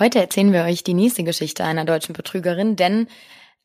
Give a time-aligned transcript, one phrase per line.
[0.00, 3.06] Heute erzählen wir euch die nächste Geschichte einer deutschen Betrügerin, denn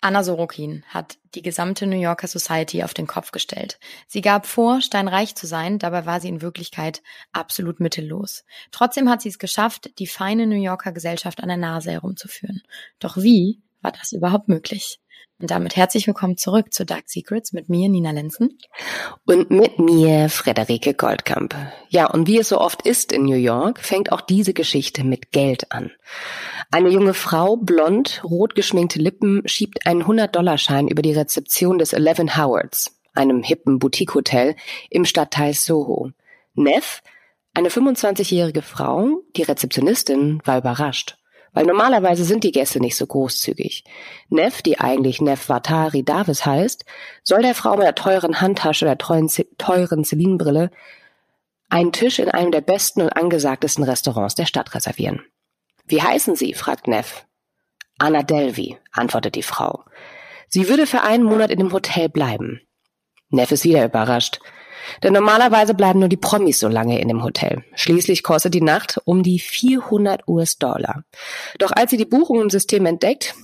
[0.02, 3.80] Anna Sorokin hat die gesamte New Yorker Society auf den Kopf gestellt.
[4.06, 8.44] Sie gab vor, steinreich zu sein, dabei war sie in Wirklichkeit absolut mittellos.
[8.72, 12.64] Trotzdem hat sie es geschafft, die feine New Yorker Gesellschaft an der Nase herumzuführen.
[13.00, 15.00] Doch wie war das überhaupt möglich?
[15.38, 18.58] Und damit herzlich willkommen zurück zu Dark Secrets mit mir, Nina Lenzen.
[19.26, 21.54] Und mit mir, Frederike Goldkamp.
[21.90, 25.34] Ja, und wie es so oft ist in New York, fängt auch diese Geschichte mit
[25.34, 25.92] Geld an.
[26.72, 32.38] Eine junge Frau, blond, rot geschminkte Lippen, schiebt einen 100-Dollar-Schein über die Rezeption des Eleven
[32.38, 34.56] Howards, einem hippen Boutique-Hotel
[34.90, 36.12] im Stadtteil Soho.
[36.54, 37.04] Neff,
[37.54, 41.18] eine 25-jährige Frau, die Rezeptionistin, war überrascht
[41.56, 43.86] weil normalerweise sind die Gäste nicht so großzügig.
[44.30, 46.86] Neff, die eigentlich Neff Vatari Davis heißt,
[47.24, 50.70] soll der Frau mit der teuren Handtasche oder teuren, teuren Celine-Brille
[51.70, 55.24] einen Tisch in einem der besten und angesagtesten Restaurants der Stadt reservieren.
[55.88, 56.54] Wie heißen Sie?
[56.54, 57.26] fragt Neff.
[57.98, 59.84] Anna Delvey, antwortet die Frau.
[60.50, 62.62] Sie würde für einen Monat in dem Hotel bleiben.
[63.30, 64.40] Neff ist wieder überrascht.
[65.04, 67.64] Denn normalerweise bleiben nur die Promis so lange in dem Hotel.
[67.76, 71.04] Schließlich kostet die Nacht um die 400 US-Dollar.
[71.60, 73.36] Doch als sie die Buchung im System entdeckt,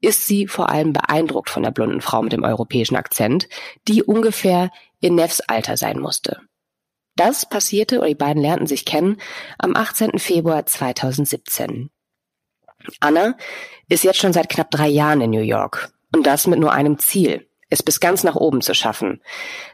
[0.00, 3.48] ist sie vor allem beeindruckt von der blonden Frau mit dem europäischen Akzent,
[3.88, 6.40] die ungefähr in Neffs Alter sein musste.
[7.16, 9.16] Das passierte, oder die beiden lernten sich kennen,
[9.58, 10.20] am 18.
[10.20, 11.90] Februar 2017.
[13.00, 13.36] Anna
[13.88, 15.92] ist jetzt schon seit knapp drei Jahren in New York.
[16.14, 19.20] Und das mit nur einem Ziel es bis ganz nach oben zu schaffen.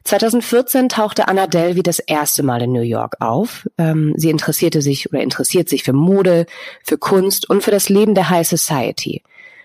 [0.05, 3.69] 2014 tauchte Anna Delvey das erste Mal in New York auf.
[3.79, 6.47] Ähm, sie interessierte sich oder interessiert sich für Mode,
[6.83, 9.23] für Kunst und für das Leben der High Society.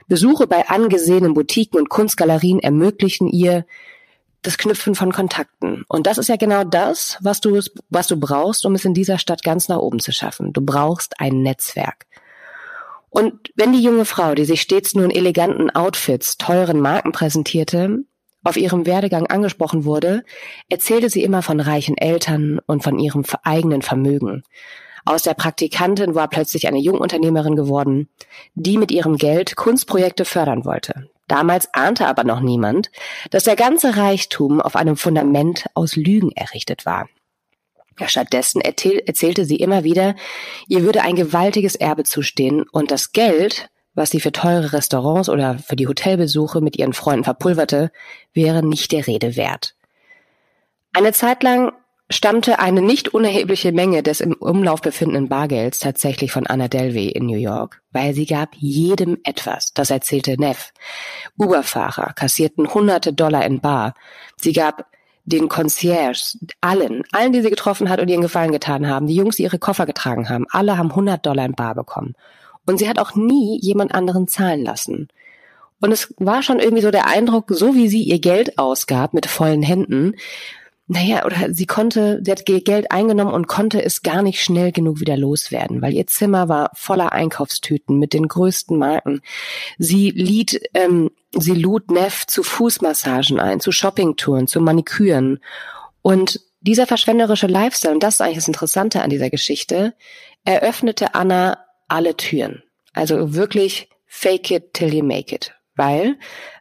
[0.07, 3.65] Besuche bei angesehenen Boutiquen und Kunstgalerien ermöglichen ihr
[4.41, 5.83] das Knüpfen von Kontakten.
[5.87, 9.17] Und das ist ja genau das, was du, was du brauchst, um es in dieser
[9.17, 10.53] Stadt ganz nach oben zu schaffen.
[10.53, 12.05] Du brauchst ein Netzwerk.
[13.09, 18.03] Und wenn die junge Frau, die sich stets nur in eleganten Outfits, teuren Marken präsentierte,
[18.49, 20.23] auf ihrem Werdegang angesprochen wurde,
[20.67, 24.43] erzählte sie immer von reichen Eltern und von ihrem eigenen Vermögen.
[25.05, 28.09] Aus der Praktikantin war plötzlich eine Jungunternehmerin geworden,
[28.55, 31.09] die mit ihrem Geld Kunstprojekte fördern wollte.
[31.27, 32.91] Damals ahnte aber noch niemand,
[33.29, 37.07] dass der ganze Reichtum auf einem Fundament aus Lügen errichtet war.
[38.05, 40.15] Stattdessen erzählte sie immer wieder,
[40.67, 45.59] ihr würde ein gewaltiges Erbe zustehen und das Geld, was sie für teure Restaurants oder
[45.59, 47.91] für die Hotelbesuche mit ihren Freunden verpulverte,
[48.33, 49.75] wäre nicht der Rede wert.
[50.93, 51.73] Eine Zeit lang
[52.09, 57.25] stammte eine nicht unerhebliche Menge des im Umlauf befindenden Bargelds tatsächlich von Anna Delvey in
[57.25, 60.71] New York, weil sie gab jedem etwas, das erzählte Neff.
[61.37, 63.93] Uberfahrer kassierten hunderte Dollar in Bar.
[64.37, 64.85] Sie gab
[65.25, 69.35] den Concierge, allen, allen, die sie getroffen hat und ihren Gefallen getan haben, die Jungs,
[69.35, 72.15] die ihre Koffer getragen haben, alle haben 100 Dollar in Bar bekommen.
[72.69, 75.07] Und sie hat auch nie jemand anderen zahlen lassen.
[75.81, 79.25] Und es war schon irgendwie so der Eindruck, so wie sie ihr Geld ausgab mit
[79.25, 80.13] vollen Händen,
[80.85, 84.99] naja, oder sie konnte, sie hat Geld eingenommen und konnte es gar nicht schnell genug
[84.99, 89.21] wieder loswerden, weil ihr Zimmer war voller Einkaufstüten mit den größten Marken.
[89.79, 95.39] Sie lied, ähm, sie lud Neff zu Fußmassagen ein, zu Shoppingtouren, zu Maniküren.
[96.03, 99.95] Und dieser verschwenderische Lifestyle, und das ist eigentlich das Interessante an dieser Geschichte,
[100.43, 101.57] eröffnete Anna
[101.89, 102.63] alle Türen.
[102.93, 105.53] Also wirklich fake it till you make it.
[105.75, 106.17] Weil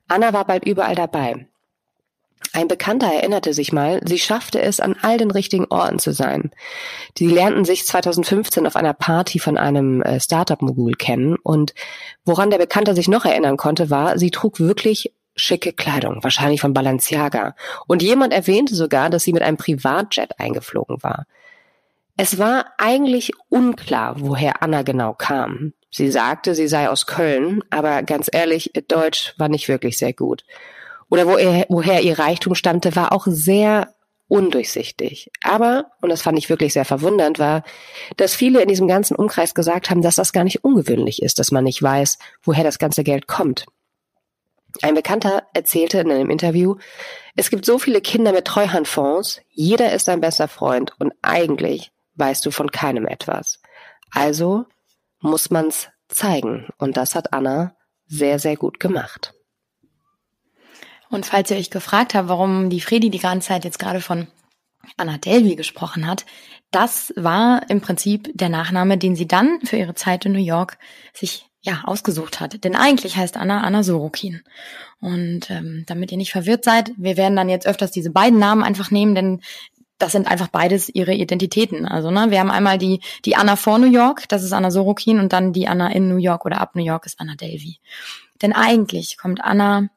[0.08, 1.46] Anna war bald überall dabei.
[2.52, 6.50] Ein Bekannter erinnerte sich mal, sie schaffte es, an all den richtigen Orten zu sein.
[7.18, 11.74] Die lernten sich 2015 auf einer Party von einem äh, Startup-Mogul kennen und
[12.24, 16.72] woran der Bekannte sich noch erinnern konnte, war, sie trug wirklich schicke Kleidung, wahrscheinlich von
[16.72, 17.54] Balenciaga.
[17.86, 21.26] Und jemand erwähnte sogar, dass sie mit einem Privatjet eingeflogen war.
[22.20, 25.72] Es war eigentlich unklar, woher Anna genau kam.
[25.88, 30.44] Sie sagte, sie sei aus Köln, aber ganz ehrlich, Deutsch war nicht wirklich sehr gut.
[31.10, 33.94] Oder woher, woher ihr Reichtum stammte, war auch sehr
[34.26, 35.30] undurchsichtig.
[35.44, 37.62] Aber, und das fand ich wirklich sehr verwundernd, war,
[38.16, 41.52] dass viele in diesem ganzen Umkreis gesagt haben, dass das gar nicht ungewöhnlich ist, dass
[41.52, 43.66] man nicht weiß, woher das ganze Geld kommt.
[44.82, 46.74] Ein Bekannter erzählte in einem Interview,
[47.36, 52.44] es gibt so viele Kinder mit Treuhandfonds, jeder ist ein bester Freund und eigentlich weißt
[52.44, 53.60] du von keinem etwas.
[54.10, 54.66] Also
[55.20, 56.68] muss man's zeigen.
[56.78, 57.76] Und das hat Anna
[58.06, 59.34] sehr, sehr gut gemacht.
[61.10, 64.26] Und falls ihr euch gefragt habt, warum die Fredi die ganze Zeit jetzt gerade von
[64.96, 66.26] Anna Delvey gesprochen hat,
[66.70, 70.78] das war im Prinzip der Nachname, den sie dann für ihre Zeit in New York
[71.14, 72.62] sich ja ausgesucht hat.
[72.62, 74.42] Denn eigentlich heißt Anna Anna Sorokin.
[75.00, 78.62] Und ähm, damit ihr nicht verwirrt seid, wir werden dann jetzt öfters diese beiden Namen
[78.62, 79.40] einfach nehmen, denn
[79.98, 81.86] das sind einfach beides ihre Identitäten.
[81.86, 85.18] Also, ne, wir haben einmal die, die Anna vor New York, das ist Anna Sorokin,
[85.18, 87.78] und dann die Anna in New York oder ab New York ist Anna Delvey.
[88.40, 89.88] Denn eigentlich kommt Anna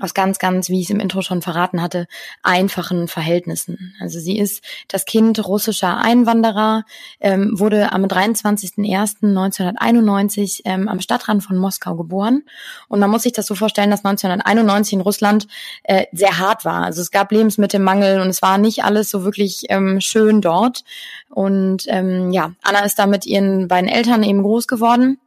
[0.00, 2.06] aus ganz, ganz, wie ich es im Intro schon verraten hatte,
[2.42, 3.94] einfachen Verhältnissen.
[4.00, 6.84] Also sie ist das Kind russischer Einwanderer,
[7.20, 12.42] ähm, wurde am 23.01.1991 ähm, am Stadtrand von Moskau geboren.
[12.88, 15.46] Und man muss sich das so vorstellen, dass 1991 in Russland
[15.82, 16.84] äh, sehr hart war.
[16.84, 20.84] Also es gab Lebensmittelmangel und es war nicht alles so wirklich ähm, schön dort.
[21.30, 25.18] Und ähm, ja, Anna ist da mit ihren beiden Eltern eben groß geworden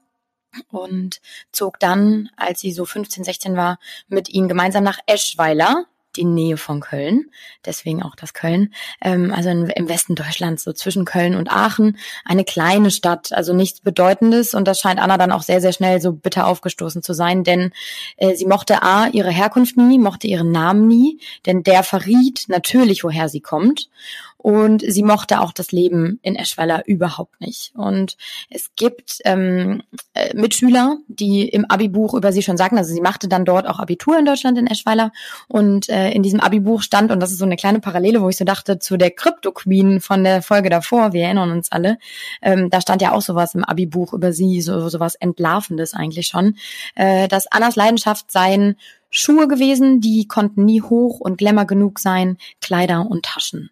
[0.71, 1.21] und
[1.51, 5.85] zog dann, als sie so 15, 16 war, mit ihnen gemeinsam nach Eschweiler,
[6.17, 7.29] die Nähe von Köln,
[7.65, 11.97] deswegen auch das Köln, ähm, also in, im Westen Deutschlands, so zwischen Köln und Aachen,
[12.25, 16.01] eine kleine Stadt, also nichts Bedeutendes und das scheint Anna dann auch sehr, sehr schnell
[16.01, 17.71] so bitter aufgestoßen zu sein, denn
[18.17, 23.03] äh, sie mochte A, ihre Herkunft nie, mochte ihren Namen nie, denn der verriet natürlich,
[23.03, 23.89] woher sie kommt
[24.37, 27.71] und sie mochte auch das Leben in Eschweiler überhaupt nicht.
[27.75, 28.17] Und
[28.49, 29.81] es gibt ähm,
[30.13, 33.79] äh, Mitschüler, die im Abi-Buch über sie schon sagen, also sie machte dann dort auch
[33.79, 35.11] Abitur in Deutschland in Eschweiler
[35.47, 38.37] und äh, in diesem Abi-Buch stand, und das ist so eine kleine Parallele, wo ich
[38.37, 41.97] so dachte, zu der Crypto-Queen von der Folge davor, wir erinnern uns alle,
[42.41, 46.55] ähm, da stand ja auch sowas im Abi-Buch über sie, so sowas Entlarvendes eigentlich schon,
[46.95, 48.77] äh, dass Annas Leidenschaft seien
[49.09, 53.71] Schuhe gewesen, die konnten nie hoch und glamour genug sein, Kleider und Taschen.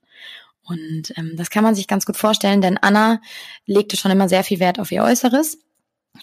[0.66, 3.22] Und ähm, das kann man sich ganz gut vorstellen, denn Anna
[3.66, 5.60] legte schon immer sehr viel Wert auf ihr Äußeres.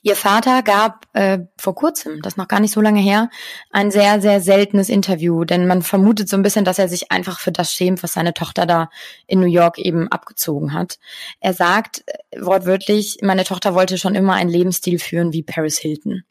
[0.02, 3.28] Ihr Vater gab äh, vor kurzem, das noch gar nicht so lange her,
[3.70, 7.38] ein sehr, sehr seltenes Interview, denn man vermutet so ein bisschen, dass er sich einfach
[7.38, 8.88] für das schämt, was seine Tochter da
[9.26, 10.98] in New York eben abgezogen hat.
[11.40, 16.22] Er sagt äh, wortwörtlich, meine Tochter wollte schon immer einen Lebensstil führen wie Paris Hilton.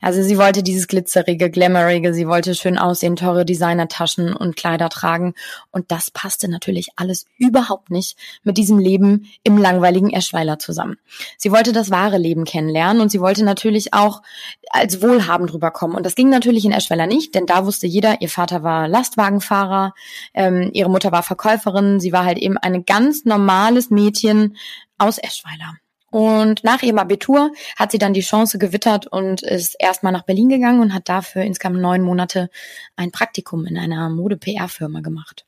[0.00, 5.34] Also sie wollte dieses glitzerige, glamourige, sie wollte schön aussehen, teure Designertaschen und Kleider tragen.
[5.70, 10.96] Und das passte natürlich alles überhaupt nicht mit diesem Leben im langweiligen Eschweiler zusammen.
[11.36, 14.22] Sie wollte das wahre Leben kennenlernen und sie wollte natürlich auch
[14.70, 15.96] als wohlhabend rüberkommen.
[15.96, 19.94] Und das ging natürlich in Eschweiler nicht, denn da wusste jeder, ihr Vater war Lastwagenfahrer,
[20.34, 24.56] ähm, ihre Mutter war Verkäuferin, sie war halt eben ein ganz normales Mädchen
[24.98, 25.76] aus Eschweiler.
[26.10, 30.48] Und nach ihrem Abitur hat sie dann die Chance gewittert und ist erstmal nach Berlin
[30.48, 32.48] gegangen und hat dafür insgesamt neun Monate
[32.96, 35.47] ein Praktikum in einer Mode-PR-Firma gemacht.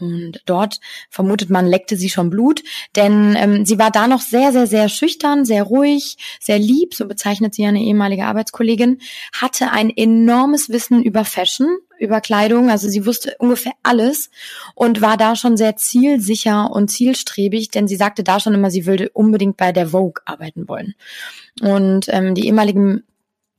[0.00, 0.80] Und dort
[1.10, 2.62] vermutet man, leckte sie schon Blut,
[2.96, 7.06] denn ähm, sie war da noch sehr, sehr, sehr schüchtern, sehr ruhig, sehr lieb, so
[7.06, 8.98] bezeichnet sie eine ehemalige Arbeitskollegin,
[9.32, 14.30] hatte ein enormes Wissen über Fashion, über Kleidung, also sie wusste ungefähr alles
[14.74, 18.86] und war da schon sehr zielsicher und zielstrebig, denn sie sagte da schon immer, sie
[18.86, 20.94] würde unbedingt bei der Vogue arbeiten wollen.
[21.60, 23.02] Und ähm, die ehemaligen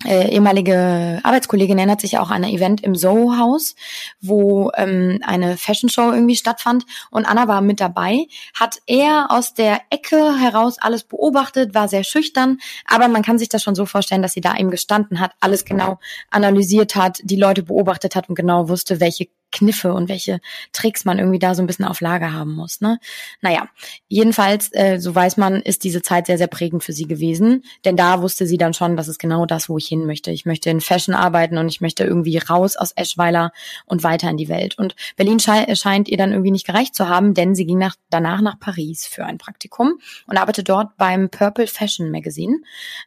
[0.06, 3.75] äh, ehemalige Arbeitskollegin erinnert sich auch an ein Event im Soho-Haus,
[4.22, 6.86] wo ähm, eine Fashion Show irgendwie stattfand.
[7.12, 12.06] Und Anna war mit dabei, hat eher aus der Ecke heraus alles beobachtet, war sehr
[12.06, 15.34] schüchtern, aber man kann sich das schon so vorstellen, dass sie da eben gestanden hat,
[15.42, 16.00] alles genau
[16.31, 20.40] analysiert hat, die Leute beobachtet hat und genau wusste, welche Kniffe und welche
[20.72, 22.81] Tricks man irgendwie da so ein bisschen auf Lager haben muss.
[22.81, 23.00] Ne?
[23.42, 23.68] Naja,
[24.07, 27.63] jedenfalls, äh, so weiß man, ist diese Zeit sehr, sehr prägend für sie gewesen.
[27.86, 30.31] Denn da wusste sie dann schon, das ist genau das, wo ich hin möchte.
[30.31, 33.51] Ich möchte in Fashion arbeiten und ich möchte irgendwie raus aus Eschweiler
[33.86, 34.77] und weiter in die Welt.
[34.77, 37.96] Und Berlin schei scheint ihr dann irgendwie nicht gereicht zu haben, denn sie ging nach,
[38.10, 42.58] danach nach Paris für ein Praktikum und arbeitet dort beim Purple Fashion Magazine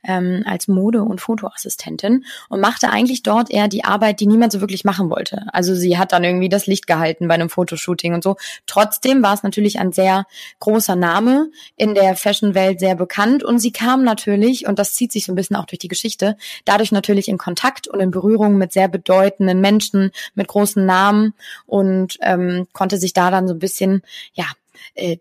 [0.05, 4.61] ähm, als Mode- und Fotoassistentin und machte eigentlich dort eher die Arbeit, die niemand so
[4.61, 5.47] wirklich machen wollte.
[5.53, 8.37] Also sie hat dann irgendwie das Licht gehalten bei einem Fotoshooting und so.
[8.67, 10.27] Trotzdem war es natürlich ein sehr
[10.61, 15.27] großer Name in der Fashion-Welt sehr bekannt und sie kam natürlich, und das zieht sich
[15.27, 18.73] so ein bisschen auch durch die Geschichte, dadurch natürlich in Kontakt und in Berührung mit
[18.73, 21.35] sehr bedeutenden Menschen, mit großen Namen
[21.67, 24.03] und ähm, konnte sich da dann so ein bisschen,
[24.35, 24.47] ja,
[24.95, 25.19] äh,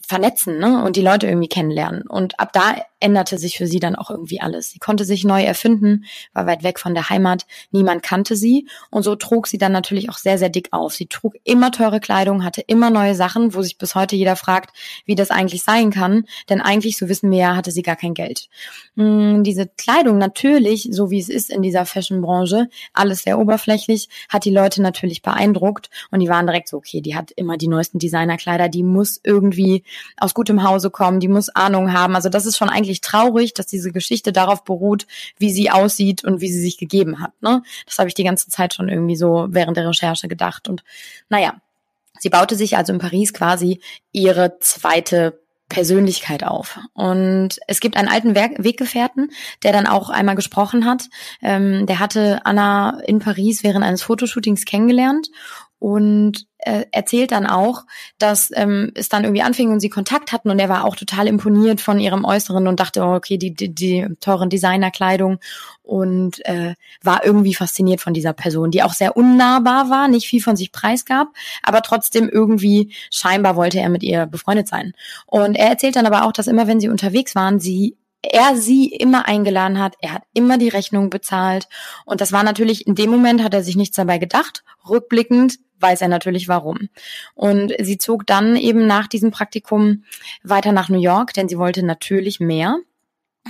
[0.00, 0.84] vernetzen ne?
[0.84, 2.02] und die Leute irgendwie kennenlernen.
[2.02, 4.70] Und ab da änderte sich für sie dann auch irgendwie alles.
[4.70, 9.02] Sie konnte sich neu erfinden, war weit weg von der Heimat, niemand kannte sie und
[9.02, 10.94] so trug sie dann natürlich auch sehr, sehr dick auf.
[10.94, 14.74] Sie trug immer teure Kleidung, hatte immer neue Sachen, wo sich bis heute jeder fragt,
[15.04, 18.14] wie das eigentlich sein kann, denn eigentlich, so wissen wir ja, hatte sie gar kein
[18.14, 18.48] Geld.
[18.96, 24.44] Hm, diese Kleidung natürlich, so wie es ist in dieser Fashion-Branche, alles sehr oberflächlich, hat
[24.44, 27.98] die Leute natürlich beeindruckt und die waren direkt so, okay, die hat immer die neuesten
[27.98, 29.82] Designerkleider, die muss irgendwie
[30.16, 32.14] aus gutem Hause kommen, die muss Ahnung haben.
[32.14, 35.06] Also das ist schon eigentlich traurig, dass diese Geschichte darauf beruht,
[35.38, 37.32] wie sie aussieht und wie sie sich gegeben hat.
[37.42, 37.62] Ne?
[37.86, 40.68] Das habe ich die ganze Zeit schon irgendwie so während der Recherche gedacht.
[40.68, 40.84] Und
[41.28, 41.54] naja,
[42.18, 43.80] sie baute sich also in Paris quasi
[44.12, 46.78] ihre zweite Persönlichkeit auf.
[46.92, 49.30] Und es gibt einen alten Weggefährten,
[49.62, 51.08] der dann auch einmal gesprochen hat.
[51.42, 55.30] Ähm, der hatte Anna in Paris während eines Fotoshootings kennengelernt
[55.78, 57.84] und äh, erzählt dann auch,
[58.18, 61.26] dass ähm, es dann irgendwie anfing und sie Kontakt hatten und er war auch total
[61.26, 65.38] imponiert von ihrem Äußeren und dachte, oh, okay, die, die, die teuren Designerkleidung
[65.82, 70.42] und äh, war irgendwie fasziniert von dieser Person, die auch sehr unnahbar war, nicht viel
[70.42, 71.28] von sich preisgab,
[71.62, 74.94] aber trotzdem irgendwie scheinbar wollte er mit ihr befreundet sein.
[75.26, 77.96] Und er erzählt dann aber auch, dass immer wenn sie unterwegs waren, sie
[78.30, 81.68] er sie immer eingeladen hat, er hat immer die Rechnung bezahlt
[82.04, 84.64] und das war natürlich in dem Moment hat er sich nichts dabei gedacht.
[84.88, 86.88] Rückblickend weiß er natürlich warum.
[87.34, 90.04] Und sie zog dann eben nach diesem Praktikum
[90.42, 92.78] weiter nach New York, denn sie wollte natürlich mehr.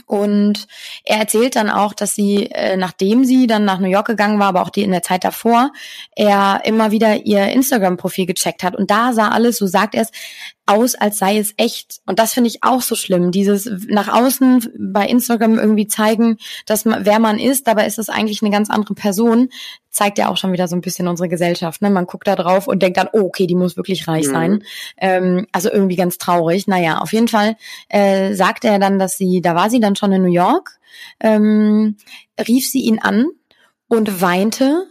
[0.07, 0.67] Und
[1.05, 4.49] er erzählt dann auch, dass sie, äh, nachdem sie dann nach New York gegangen war,
[4.49, 5.73] aber auch die in der Zeit davor,
[6.15, 8.75] er immer wieder ihr Instagram-Profil gecheckt hat.
[8.75, 10.11] Und da sah alles, so sagt er es,
[10.67, 12.01] aus, als sei es echt.
[12.07, 13.31] Und das finde ich auch so schlimm.
[13.31, 18.09] Dieses nach außen bei Instagram irgendwie zeigen, dass man, wer man ist, dabei ist es
[18.09, 19.51] eigentlich eine ganz andere Person,
[19.95, 21.81] zeigt ja auch schon wieder so ein bisschen unsere Gesellschaft.
[21.81, 21.89] Ne?
[21.89, 24.33] Man guckt da drauf und denkt dann, oh, okay, die muss wirklich reich mhm.
[24.33, 24.63] sein.
[24.99, 26.67] Ähm, also irgendwie ganz traurig.
[26.67, 27.57] Naja, auf jeden Fall
[27.89, 30.79] äh, sagte er dann, dass sie, da war sie dann schon in New York,
[31.21, 31.97] ähm,
[32.47, 33.27] rief sie ihn an
[33.89, 34.87] und weinte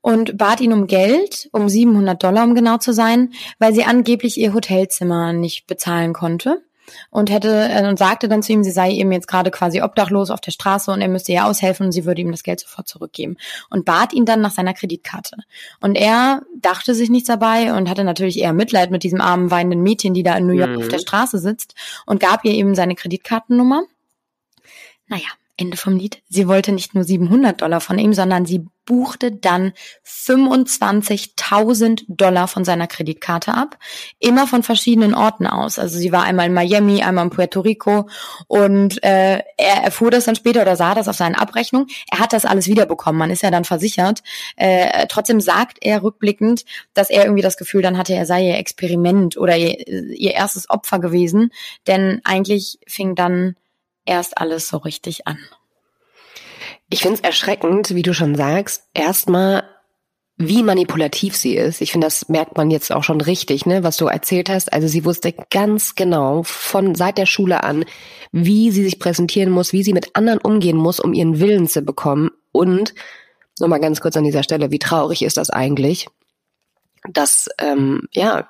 [0.00, 4.38] und bat ihn um Geld, um 700 Dollar, um genau zu sein, weil sie angeblich
[4.38, 6.62] ihr Hotelzimmer nicht bezahlen konnte
[7.10, 10.30] und hätte äh, und sagte dann zu ihm, sie sei eben jetzt gerade quasi obdachlos
[10.30, 12.88] auf der Straße und er müsste ihr aushelfen und sie würde ihm das Geld sofort
[12.88, 13.36] zurückgeben
[13.70, 15.36] und bat ihn dann nach seiner Kreditkarte.
[15.80, 19.82] Und er dachte sich nichts dabei und hatte natürlich eher Mitleid mit diesem armen weinenden
[19.82, 20.78] Mädchen, die da in New York mhm.
[20.78, 21.74] auf der Straße sitzt
[22.06, 23.82] und gab ihr eben seine Kreditkartennummer.
[25.06, 26.22] Naja, Ende vom Lied.
[26.28, 29.74] Sie wollte nicht nur 700 Dollar von ihm, sondern sie buchte dann
[30.06, 33.76] 25.000 Dollar von seiner Kreditkarte ab,
[34.18, 35.78] immer von verschiedenen Orten aus.
[35.78, 38.08] Also sie war einmal in Miami, einmal in Puerto Rico
[38.46, 41.88] und äh, er erfuhr das dann später oder sah das auf seinen Abrechnungen.
[42.10, 44.22] Er hat das alles wiederbekommen, man ist ja dann versichert.
[44.56, 48.56] Äh, trotzdem sagt er rückblickend, dass er irgendwie das Gefühl dann hatte, er sei ihr
[48.56, 51.50] Experiment oder ihr, ihr erstes Opfer gewesen,
[51.86, 53.54] denn eigentlich fing dann
[54.08, 55.38] erst alles so richtig an.
[56.90, 59.64] Ich finde es erschreckend, wie du schon sagst, erstmal,
[60.36, 61.80] wie manipulativ sie ist.
[61.80, 64.72] Ich finde, das merkt man jetzt auch schon richtig, ne, was du erzählt hast.
[64.72, 67.84] Also sie wusste ganz genau von seit der Schule an,
[68.32, 71.82] wie sie sich präsentieren muss, wie sie mit anderen umgehen muss, um ihren Willen zu
[71.82, 72.30] bekommen.
[72.52, 72.94] Und
[73.60, 76.08] nochmal ganz kurz an dieser Stelle, wie traurig ist das eigentlich,
[77.12, 78.48] dass ähm, ja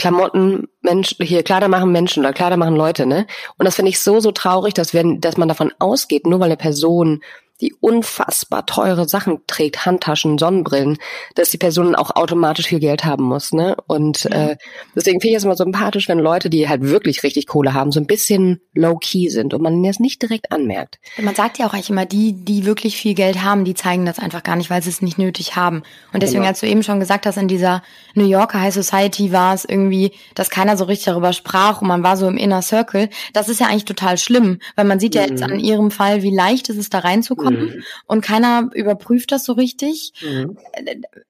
[0.00, 3.26] Klamotten Mensch, hier Kleider machen Menschen oder Kleider machen Leute, ne?
[3.58, 6.46] Und das finde ich so, so traurig, dass wenn, dass man davon ausgeht, nur weil
[6.46, 7.22] eine Person
[7.60, 10.98] die unfassbar teure Sachen trägt, Handtaschen, Sonnenbrillen,
[11.34, 13.52] dass die Person auch automatisch viel Geld haben muss.
[13.52, 13.76] Ne?
[13.86, 14.50] Und ja.
[14.50, 14.56] äh,
[14.94, 18.00] deswegen finde ich es immer sympathisch, wenn Leute, die halt wirklich richtig Kohle haben, so
[18.00, 20.98] ein bisschen low-key sind und man das nicht direkt anmerkt.
[21.20, 24.18] Man sagt ja auch eigentlich immer, die, die wirklich viel Geld haben, die zeigen das
[24.18, 25.82] einfach gar nicht, weil sie es nicht nötig haben.
[26.12, 26.50] Und deswegen, genau.
[26.50, 27.82] als du eben schon gesagt hast, in dieser
[28.14, 32.02] New Yorker High Society war es irgendwie, dass keiner so richtig darüber sprach und man
[32.02, 33.10] war so im Inner Circle.
[33.32, 35.28] Das ist ja eigentlich total schlimm, weil man sieht ja mhm.
[35.28, 37.82] jetzt an ihrem Fall, wie leicht es ist, da reinzukommen kommen mhm.
[38.06, 40.12] und keiner überprüft das so richtig.
[40.22, 40.58] Mhm.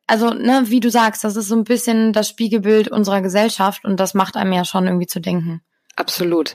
[0.06, 3.98] Also, ne, wie du sagst, das ist so ein bisschen das Spiegelbild unserer Gesellschaft und
[3.98, 5.62] das macht einem ja schon irgendwie zu denken.
[6.00, 6.54] Absolut.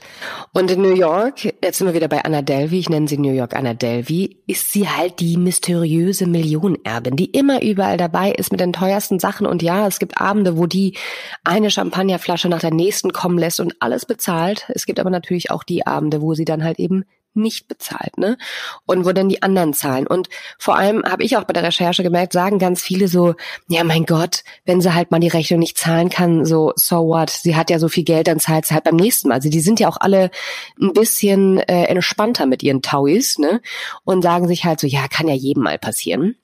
[0.54, 3.32] Und in New York, jetzt sind wir wieder bei Anna Delvey, ich nenne sie New
[3.32, 8.60] York Anna Delvey, ist sie halt die mysteriöse Millionenerbin, die immer überall dabei ist mit
[8.60, 9.46] den teuersten Sachen.
[9.46, 10.98] Und ja, es gibt Abende, wo die
[11.44, 14.66] eine Champagnerflasche nach der nächsten kommen lässt und alles bezahlt.
[14.70, 17.06] Es gibt aber natürlich auch die Abende, wo sie dann halt eben
[17.36, 18.38] nicht bezahlt, ne?
[18.86, 20.08] Und wo dann die anderen zahlen.
[20.08, 23.36] Und vor allem habe ich auch bei der Recherche gemerkt, sagen ganz viele so,
[23.68, 27.30] ja mein Gott, wenn sie halt mal die Rechnung nicht zahlen kann, so so what?
[27.30, 29.36] Sie hat ja so viel Geld, dann zahlt sie halt beim nächsten Mal.
[29.36, 30.32] Also die sind ja auch alle
[30.80, 33.62] ein bisschen äh, entspannter mit ihren Tauis, ne?
[34.04, 36.36] Und sagen sich halt so, ja, kann ja jedem mal passieren.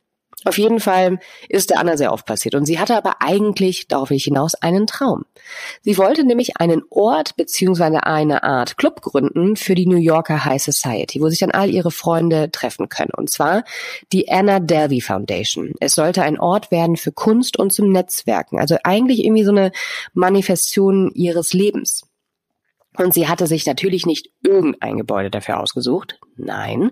[0.44, 1.20] Auf jeden Fall
[1.50, 2.56] ist der Anna sehr oft passiert.
[2.56, 5.26] Und sie hatte aber eigentlich, darauf will ich hinaus, einen Traum.
[5.82, 10.62] Sie wollte nämlich einen Ort beziehungsweise eine Art Club gründen für die New Yorker High
[10.62, 13.12] Society, wo sich dann all ihre Freunde treffen können.
[13.16, 13.64] Und zwar
[14.12, 15.74] die Anna Delvey Foundation.
[15.80, 18.60] Es sollte ein Ort werden für Kunst und zum Netzwerken.
[18.60, 19.72] Also eigentlich irgendwie so eine
[20.14, 22.04] Manifestation ihres Lebens.
[22.98, 26.20] Und sie hatte sich natürlich nicht irgendein Gebäude dafür ausgesucht.
[26.36, 26.92] Nein,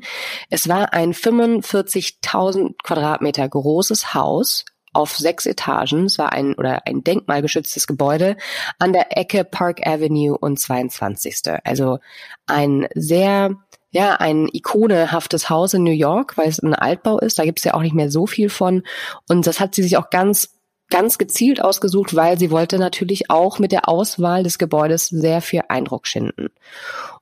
[0.50, 6.06] es war ein 45.000 Quadratmeter großes Haus auf sechs Etagen.
[6.06, 8.38] Es war ein oder ein denkmalgeschütztes Gebäude
[8.80, 11.42] an der Ecke Park Avenue und 22.
[11.64, 12.00] Also
[12.48, 13.56] ein sehr
[13.92, 17.40] ja, ein ikonehaftes Haus in New York, weil es ein Altbau ist.
[17.40, 18.84] Da gibt es ja auch nicht mehr so viel von.
[19.28, 20.59] Und das hat sie sich auch ganz
[20.90, 25.62] ganz gezielt ausgesucht, weil sie wollte natürlich auch mit der Auswahl des Gebäudes sehr viel
[25.68, 26.50] Eindruck schinden.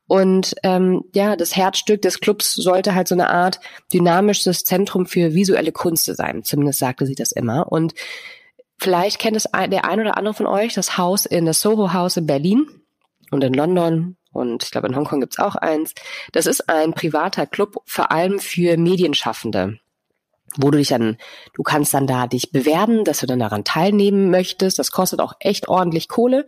[0.07, 3.59] Und ähm, ja, das Herzstück des Clubs sollte halt so eine Art
[3.93, 6.43] dynamisches Zentrum für visuelle Kunst sein.
[6.43, 7.71] Zumindest sagte sie das immer.
[7.71, 7.93] Und
[8.79, 12.17] Vielleicht kennt es der ein oder andere von euch, das Haus in das Soho House
[12.17, 12.67] in Berlin
[13.31, 15.93] und in London und ich glaube in Hongkong gibt's auch eins.
[16.31, 19.79] Das ist ein privater Club, vor allem für Medienschaffende
[20.55, 21.17] wo du dich dann,
[21.53, 24.79] du kannst dann da dich bewerben, dass du dann daran teilnehmen möchtest.
[24.79, 26.45] Das kostet auch echt ordentlich Kohle.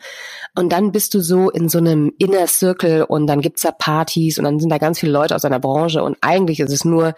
[0.56, 4.38] Und dann bist du so in so einem Inner Circle und dann gibt's da Partys
[4.38, 7.14] und dann sind da ganz viele Leute aus deiner Branche und eigentlich ist es nur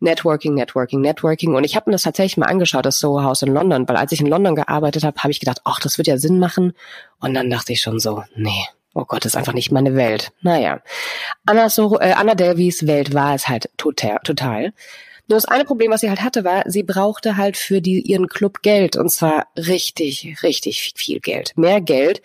[0.00, 1.54] Networking, Networking, Networking.
[1.54, 4.12] Und ich habe mir das tatsächlich mal angeschaut, das Soho House in London, weil als
[4.12, 6.74] ich in London gearbeitet habe, habe ich gedacht, ach, das wird ja Sinn machen.
[7.20, 10.32] Und dann dachte ich schon so, nee, oh Gott, das ist einfach nicht meine Welt.
[10.42, 10.80] Naja,
[11.46, 14.18] Anna, so, äh, Anna Delvys Welt war es halt total.
[14.24, 14.72] total.
[15.26, 18.28] Nur das eine Problem, was sie halt hatte, war, sie brauchte halt für die, ihren
[18.28, 18.96] Club Geld.
[18.96, 21.52] Und zwar richtig, richtig viel Geld.
[21.56, 22.20] Mehr Geld,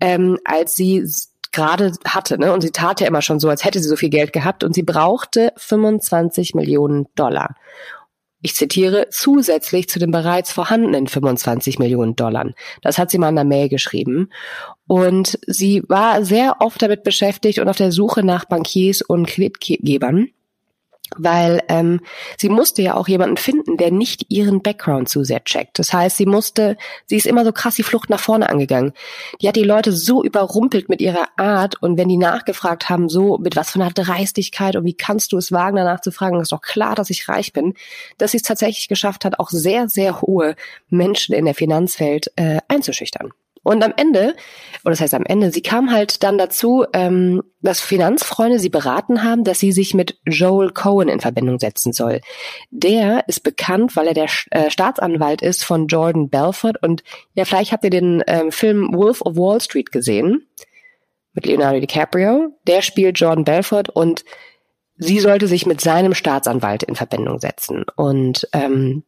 [0.00, 1.06] ähm, als sie
[1.52, 2.38] gerade hatte.
[2.38, 2.52] Ne?
[2.52, 4.64] Und sie tat ja immer schon so, als hätte sie so viel Geld gehabt.
[4.64, 7.54] Und sie brauchte 25 Millionen Dollar.
[8.44, 12.50] Ich zitiere, zusätzlich zu den bereits vorhandenen 25 Millionen Dollar.
[12.80, 14.30] Das hat sie mal in der Mail geschrieben.
[14.88, 20.30] Und sie war sehr oft damit beschäftigt und auf der Suche nach Bankiers und Kreditgebern
[21.16, 22.00] weil ähm,
[22.38, 25.78] sie musste ja auch jemanden finden, der nicht ihren Background zu sehr checkt.
[25.78, 26.76] Das heißt, sie musste,
[27.06, 28.92] sie ist immer so krass die Flucht nach vorne angegangen.
[29.40, 33.38] Die hat die Leute so überrumpelt mit ihrer Art und wenn die nachgefragt haben, so
[33.38, 36.52] mit was für einer Dreistigkeit und wie kannst du es wagen, danach zu fragen, ist
[36.52, 37.74] doch klar, dass ich reich bin,
[38.18, 40.56] dass sie es tatsächlich geschafft hat, auch sehr, sehr hohe
[40.88, 43.32] Menschen in der Finanzwelt äh, einzuschüchtern.
[43.62, 44.34] Und am Ende,
[44.84, 49.22] oder das heißt am Ende, sie kam halt dann dazu, ähm, dass Finanzfreunde sie beraten
[49.22, 52.20] haben, dass sie sich mit Joel Cohen in Verbindung setzen soll.
[52.70, 56.74] Der ist bekannt, weil er der äh, Staatsanwalt ist von Jordan Belfort.
[56.82, 57.04] Und
[57.34, 60.48] ja, vielleicht habt ihr den ähm, Film Wolf of Wall Street gesehen
[61.32, 62.58] mit Leonardo DiCaprio.
[62.66, 64.24] Der spielt Jordan Belfort und
[64.96, 67.84] sie sollte sich mit seinem Staatsanwalt in Verbindung setzen.
[67.96, 69.04] Und ähm,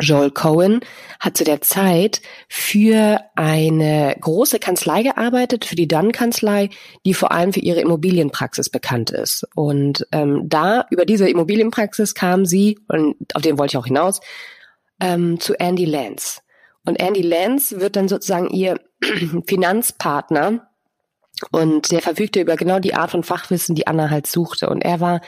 [0.00, 0.80] Joel Cohen
[1.20, 6.70] hat zu der Zeit für eine große Kanzlei gearbeitet, für die Dunn-Kanzlei,
[7.04, 9.46] die vor allem für ihre Immobilienpraxis bekannt ist.
[9.54, 14.20] Und ähm, da, über diese Immobilienpraxis kam sie, und auf den wollte ich auch hinaus,
[15.00, 16.40] ähm, zu Andy Lance.
[16.84, 18.80] Und Andy Lance wird dann sozusagen ihr
[19.46, 20.68] Finanzpartner
[21.50, 24.68] und der verfügte über genau die Art von Fachwissen, die Anna halt suchte.
[24.68, 25.20] Und er war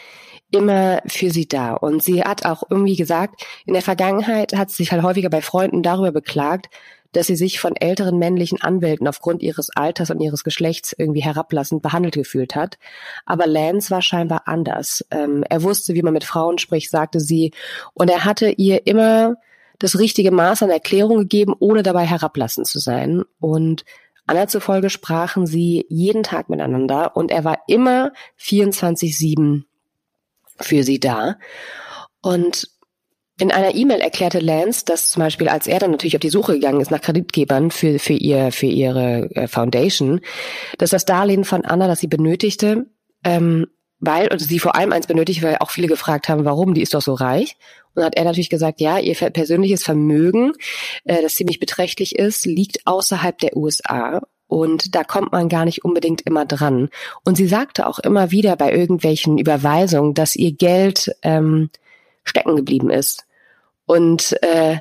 [0.54, 1.74] immer für sie da.
[1.74, 5.42] Und sie hat auch irgendwie gesagt, in der Vergangenheit hat sie sich halt häufiger bei
[5.42, 6.68] Freunden darüber beklagt,
[7.10, 11.82] dass sie sich von älteren männlichen Anwälten aufgrund ihres Alters und ihres Geschlechts irgendwie herablassend
[11.82, 12.78] behandelt gefühlt hat.
[13.26, 15.04] Aber Lance war scheinbar anders.
[15.10, 17.52] Ähm, er wusste, wie man mit Frauen spricht, sagte sie,
[17.92, 19.34] und er hatte ihr immer
[19.80, 23.22] das richtige Maß an Erklärung gegeben, ohne dabei herablassend zu sein.
[23.40, 23.84] Und
[24.26, 29.64] Anna zufolge sprachen sie jeden Tag miteinander und er war immer 24-7
[30.60, 31.36] für sie da.
[32.22, 32.68] Und
[33.40, 36.54] in einer E-Mail erklärte Lance, dass zum Beispiel, als er dann natürlich auf die Suche
[36.54, 40.20] gegangen ist nach Kreditgebern für, für, ihr, für ihre äh, Foundation,
[40.78, 42.86] dass das Darlehen von Anna, das sie benötigte,
[43.24, 43.66] ähm,
[43.98, 46.94] weil, und sie vor allem eins benötigt, weil auch viele gefragt haben, warum, die ist
[46.94, 47.56] doch so reich.
[47.88, 50.52] Und dann hat er natürlich gesagt, ja, ihr persönliches Vermögen,
[51.04, 54.22] äh, das ziemlich beträchtlich ist, liegt außerhalb der USA.
[54.54, 56.88] Und da kommt man gar nicht unbedingt immer dran.
[57.24, 61.70] Und sie sagte auch immer wieder bei irgendwelchen Überweisungen, dass ihr Geld ähm,
[62.22, 63.26] stecken geblieben ist.
[63.84, 64.76] Und äh,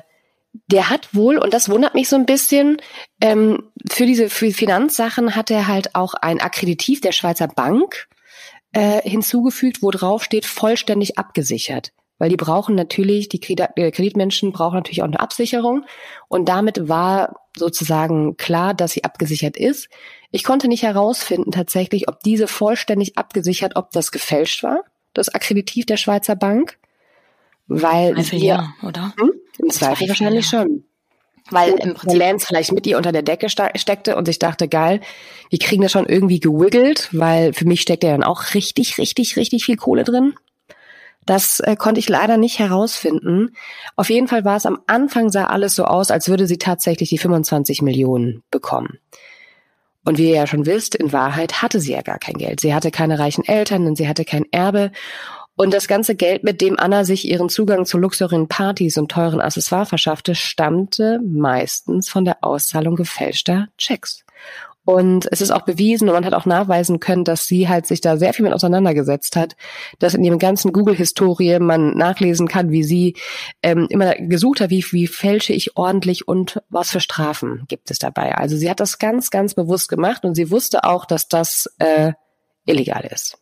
[0.68, 2.76] der hat wohl, und das wundert mich so ein bisschen,
[3.20, 8.06] ähm, für diese für Finanzsachen hat er halt auch ein Akkreditiv der Schweizer Bank
[8.70, 14.76] äh, hinzugefügt, wo drauf steht, vollständig abgesichert weil die brauchen natürlich, die äh, Kreditmenschen brauchen
[14.76, 15.84] natürlich auch eine Absicherung.
[16.28, 19.88] Und damit war sozusagen klar, dass sie abgesichert ist.
[20.30, 25.86] Ich konnte nicht herausfinden tatsächlich, ob diese vollständig abgesichert, ob das gefälscht war, das Akkreditiv
[25.86, 26.78] der Schweizer Bank.
[27.66, 29.14] Weil Zweifel ja, oder?
[29.18, 29.32] Hm?
[29.58, 30.60] Im Zweifel wahrscheinlich ja.
[30.60, 30.84] schon.
[31.50, 35.00] Weil im Prinzip Lance vielleicht mit ihr unter der Decke steckte und sich dachte, geil,
[35.50, 39.36] wir kriegen das schon irgendwie gewiggelt, weil für mich steckt ja dann auch richtig, richtig,
[39.36, 40.34] richtig viel Kohle drin.
[41.26, 43.56] Das äh, konnte ich leider nicht herausfinden.
[43.96, 47.08] Auf jeden Fall war es am Anfang sah alles so aus, als würde sie tatsächlich
[47.08, 48.98] die 25 Millionen bekommen.
[50.04, 52.60] Und wie ihr ja schon wisst, in Wahrheit hatte sie ja gar kein Geld.
[52.60, 54.92] Sie hatte keine reichen Eltern und sie hatte kein Erbe.
[55.56, 59.40] Und das ganze Geld, mit dem Anna sich ihren Zugang zu luxuriösen Partys und teuren
[59.40, 64.23] Accessoires verschaffte, stammte meistens von der Auszahlung gefälschter Checks.
[64.84, 68.00] Und es ist auch bewiesen und man hat auch nachweisen können, dass sie halt sich
[68.00, 69.56] da sehr viel mit auseinandergesetzt hat,
[69.98, 73.16] dass in ihrem ganzen Google-Historie man nachlesen kann, wie sie
[73.62, 77.98] ähm, immer gesucht hat, wie, wie fälsche ich ordentlich und was für Strafen gibt es
[77.98, 78.34] dabei.
[78.34, 82.12] Also sie hat das ganz, ganz bewusst gemacht und sie wusste auch, dass das äh,
[82.66, 83.38] illegal ist.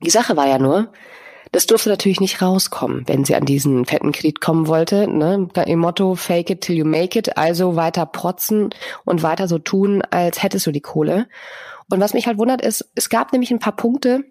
[0.00, 0.92] Die Sache war ja nur,
[1.52, 5.08] Das durfte natürlich nicht rauskommen, wenn sie an diesen fetten Kredit kommen wollte.
[5.08, 5.48] Ne?
[5.66, 8.70] Im Motto Fake it till you make it, also weiter protzen
[9.04, 11.28] und weiter so tun, als hättest du die Kohle.
[11.90, 14.24] Und was mich halt wundert ist, es gab nämlich ein paar Punkte,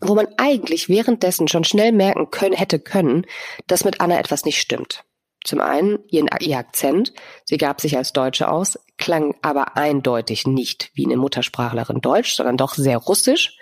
[0.00, 3.26] wo man eigentlich währenddessen schon schnell merken können, hätte können,
[3.66, 5.04] dass mit Anna etwas nicht stimmt.
[5.44, 7.12] Zum einen ihr, ihr Akzent,
[7.44, 12.56] sie gab sich als Deutsche aus, klang aber eindeutig nicht wie eine Muttersprachlerin Deutsch, sondern
[12.56, 13.58] doch sehr russisch.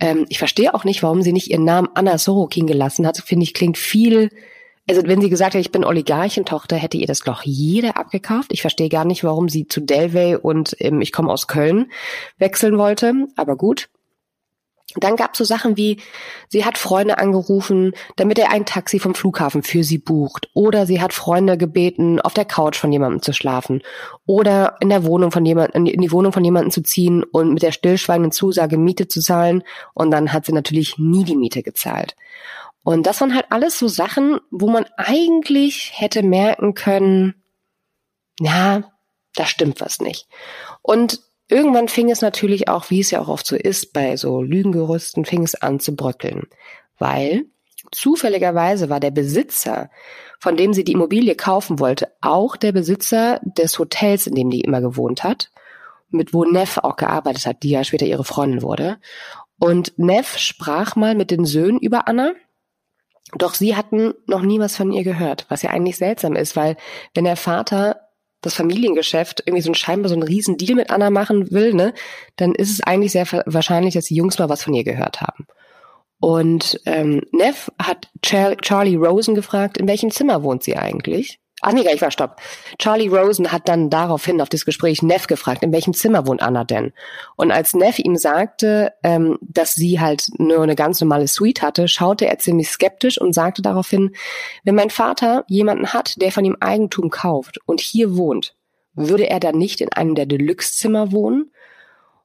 [0.00, 3.18] Ähm, ich verstehe auch nicht, warum sie nicht ihren Namen Anna Sorokin gelassen hat.
[3.18, 4.30] Finde ich, klingt viel.
[4.88, 8.52] Also wenn sie gesagt hätte, ich bin Oligarchentochter, hätte ihr das doch jeder abgekauft.
[8.52, 11.90] Ich verstehe gar nicht, warum sie zu Delvey und ähm, ich komme aus Köln
[12.38, 13.14] wechseln wollte.
[13.36, 13.88] Aber gut.
[14.96, 16.00] Dann gab es so Sachen wie,
[16.48, 20.48] sie hat Freunde angerufen, damit er ein Taxi vom Flughafen für sie bucht.
[20.54, 23.82] Oder sie hat Freunde gebeten, auf der Couch von jemandem zu schlafen.
[24.26, 27.62] Oder in der Wohnung von jemandem, in die Wohnung von jemandem zu ziehen und mit
[27.62, 29.64] der stillschweigenden Zusage Miete zu zahlen.
[29.94, 32.14] Und dann hat sie natürlich nie die Miete gezahlt.
[32.84, 37.34] Und das waren halt alles so Sachen, wo man eigentlich hätte merken können,
[38.38, 38.82] ja,
[39.34, 40.28] da stimmt was nicht.
[40.82, 41.20] Und
[41.54, 45.24] Irgendwann fing es natürlich auch, wie es ja auch oft so ist, bei so Lügengerüsten,
[45.24, 46.48] fing es an zu bröckeln.
[46.98, 47.44] Weil
[47.92, 49.88] zufälligerweise war der Besitzer,
[50.40, 54.62] von dem sie die Immobilie kaufen wollte, auch der Besitzer des Hotels, in dem die
[54.62, 55.52] immer gewohnt hat,
[56.08, 58.98] mit wo Neff auch gearbeitet hat, die ja später ihre Freundin wurde.
[59.60, 62.32] Und Neff sprach mal mit den Söhnen über Anna,
[63.38, 66.76] doch sie hatten noch nie was von ihr gehört, was ja eigentlich seltsam ist, weil
[67.14, 68.03] wenn der Vater
[68.44, 71.94] das Familiengeschäft irgendwie so ein scheinbar so einen riesen Deal mit Anna machen will, ne,
[72.36, 75.46] dann ist es eigentlich sehr wahrscheinlich, dass die Jungs mal was von ihr gehört haben.
[76.20, 81.38] Und ähm, Neff hat Char Charlie Rosen gefragt, in welchem Zimmer wohnt sie eigentlich?
[81.60, 82.36] Ach nee, ich war stopp.
[82.78, 86.64] Charlie Rosen hat dann daraufhin auf das Gespräch Neff gefragt, in welchem Zimmer wohnt Anna
[86.64, 86.92] denn?
[87.36, 91.86] Und als Neff ihm sagte, ähm, dass sie halt nur eine ganz normale Suite hatte,
[91.86, 94.14] schaute er ziemlich skeptisch und sagte daraufhin,
[94.64, 98.56] wenn mein Vater jemanden hat, der von ihm Eigentum kauft und hier wohnt,
[98.94, 101.52] würde er dann nicht in einem der Deluxe-Zimmer wohnen?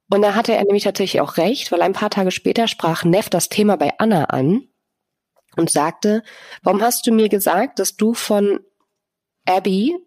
[0.10, 3.30] Und da hatte er nämlich tatsächlich auch recht, weil ein paar Tage später sprach Neff
[3.30, 4.64] das Thema bei Anna an
[5.56, 6.24] und sagte,
[6.64, 8.60] warum hast du mir gesagt, dass du von
[9.50, 9.98] Abby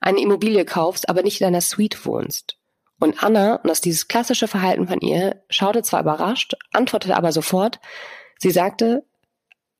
[0.00, 2.56] eine Immobilie kaufst, aber nicht in einer Suite wohnst.
[3.00, 7.32] Und Anna, und das ist dieses klassische Verhalten von ihr, schaute zwar überrascht, antwortete aber
[7.32, 7.80] sofort.
[8.38, 9.04] Sie sagte,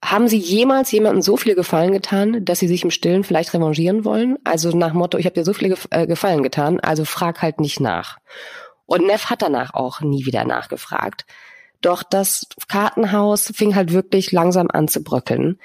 [0.03, 4.07] haben Sie jemals jemandem so viel Gefallen getan, dass Sie sich im Stillen vielleicht revanchieren
[4.07, 4.39] wollen?
[4.45, 7.81] Also nach Motto, ich habe dir so viele äh, Gefallen getan, also frag halt nicht
[7.81, 8.19] nach.
[8.87, 11.27] Und Neff hat danach auch nie wieder nachgefragt.
[11.83, 15.59] Doch das Kartenhaus fing halt wirklich langsam an zu bröckeln.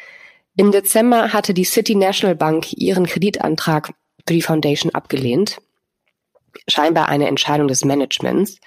[0.57, 3.93] Im Dezember hatte die City National Bank ihren Kreditantrag
[4.25, 5.57] für die Foundation abgelehnt.
[6.67, 8.57] Scheinbar eine Entscheidung des Managements.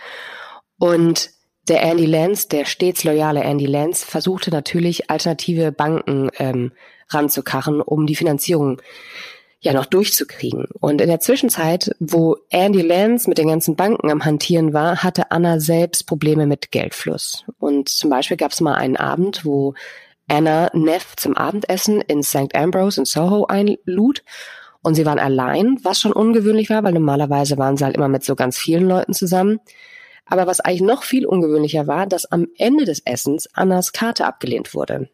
[0.78, 1.30] Und
[1.68, 6.72] der Andy Lance, der stets loyale Andy Lance, versuchte natürlich alternative Banken ähm,
[7.10, 8.80] ranzukachen, um die Finanzierung
[9.60, 10.66] ja noch durchzukriegen.
[10.78, 15.30] Und in der Zwischenzeit, wo Andy Lance mit den ganzen Banken am Hantieren war, hatte
[15.30, 17.44] Anna selbst Probleme mit Geldfluss.
[17.58, 19.74] Und zum Beispiel gab es mal einen Abend, wo
[20.28, 22.54] Anna Neff zum Abendessen in St.
[22.54, 24.22] Ambrose in Soho einlud.
[24.82, 28.24] Und sie waren allein, was schon ungewöhnlich war, weil normalerweise waren sie halt immer mit
[28.24, 29.58] so ganz vielen Leuten zusammen.
[30.24, 34.74] Aber was eigentlich noch viel ungewöhnlicher war, dass am Ende des Essens Annas Karte abgelehnt
[34.74, 35.08] wurde.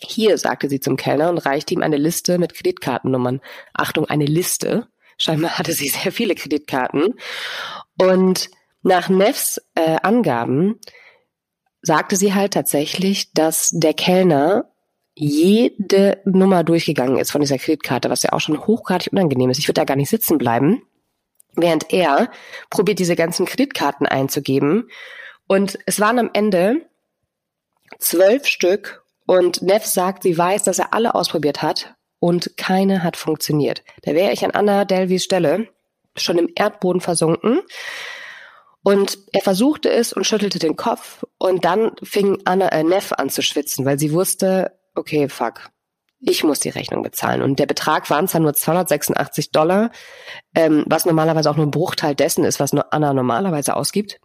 [0.00, 3.40] Hier, sagte sie zum Kellner und reichte ihm eine Liste mit Kreditkartennummern.
[3.74, 4.86] Achtung, eine Liste.
[5.18, 7.14] Scheinbar hatte sie sehr viele Kreditkarten.
[8.00, 8.48] Und
[8.82, 10.78] nach Neffs äh, Angaben
[11.82, 14.70] sagte sie halt tatsächlich, dass der Kellner
[15.14, 19.58] jede Nummer durchgegangen ist von dieser Kreditkarte, was ja auch schon hochgradig unangenehm ist.
[19.58, 20.82] Ich würde da gar nicht sitzen bleiben,
[21.56, 22.30] während er
[22.70, 24.88] probiert, diese ganzen Kreditkarten einzugeben.
[25.48, 26.82] Und es waren am Ende
[27.98, 33.16] zwölf Stück und Neff sagt, sie weiß, dass er alle ausprobiert hat und keine hat
[33.16, 33.82] funktioniert.
[34.02, 35.68] Da wäre ich an Anna Delvis Stelle
[36.16, 37.60] schon im Erdboden versunken.
[38.82, 43.28] Und er versuchte es und schüttelte den Kopf und dann fing Anna äh, Neff an
[43.28, 45.70] zu schwitzen, weil sie wusste, okay, fuck,
[46.20, 47.42] ich muss die Rechnung bezahlen.
[47.42, 49.90] Und der Betrag waren zwar nur 286 Dollar,
[50.54, 54.20] ähm, was normalerweise auch nur ein Bruchteil dessen ist, was nur Anna normalerweise ausgibt.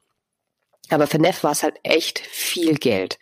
[0.89, 3.17] Aber für Neff war es halt echt viel Geld.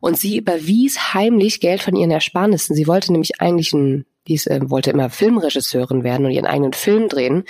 [0.00, 2.76] Und sie überwies heimlich Geld von ihren Ersparnissen.
[2.76, 7.08] Sie wollte nämlich eigentlich ein, die äh, wollte immer Filmregisseurin werden und ihren eigenen Film
[7.08, 7.44] drehen.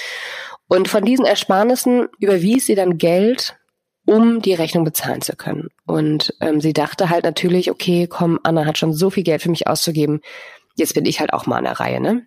[0.71, 3.57] Und von diesen Ersparnissen überwies sie dann Geld,
[4.07, 5.71] um die Rechnung bezahlen zu können.
[5.85, 9.51] Und ähm, sie dachte halt natürlich, okay, komm, Anna hat schon so viel Geld für
[9.51, 10.21] mich auszugeben,
[10.77, 12.25] jetzt bin ich halt auch mal an der Reihe, ne?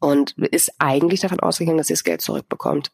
[0.00, 2.90] Und ist eigentlich davon ausgegangen, dass sie das Geld zurückbekommt.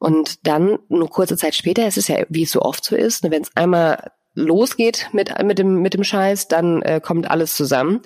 [0.00, 3.22] Und dann, nur kurze Zeit später, es ist ja, wie es so oft so ist,
[3.22, 7.54] ne, wenn es einmal losgeht mit, mit, dem, mit dem Scheiß, dann äh, kommt alles
[7.54, 8.00] zusammen.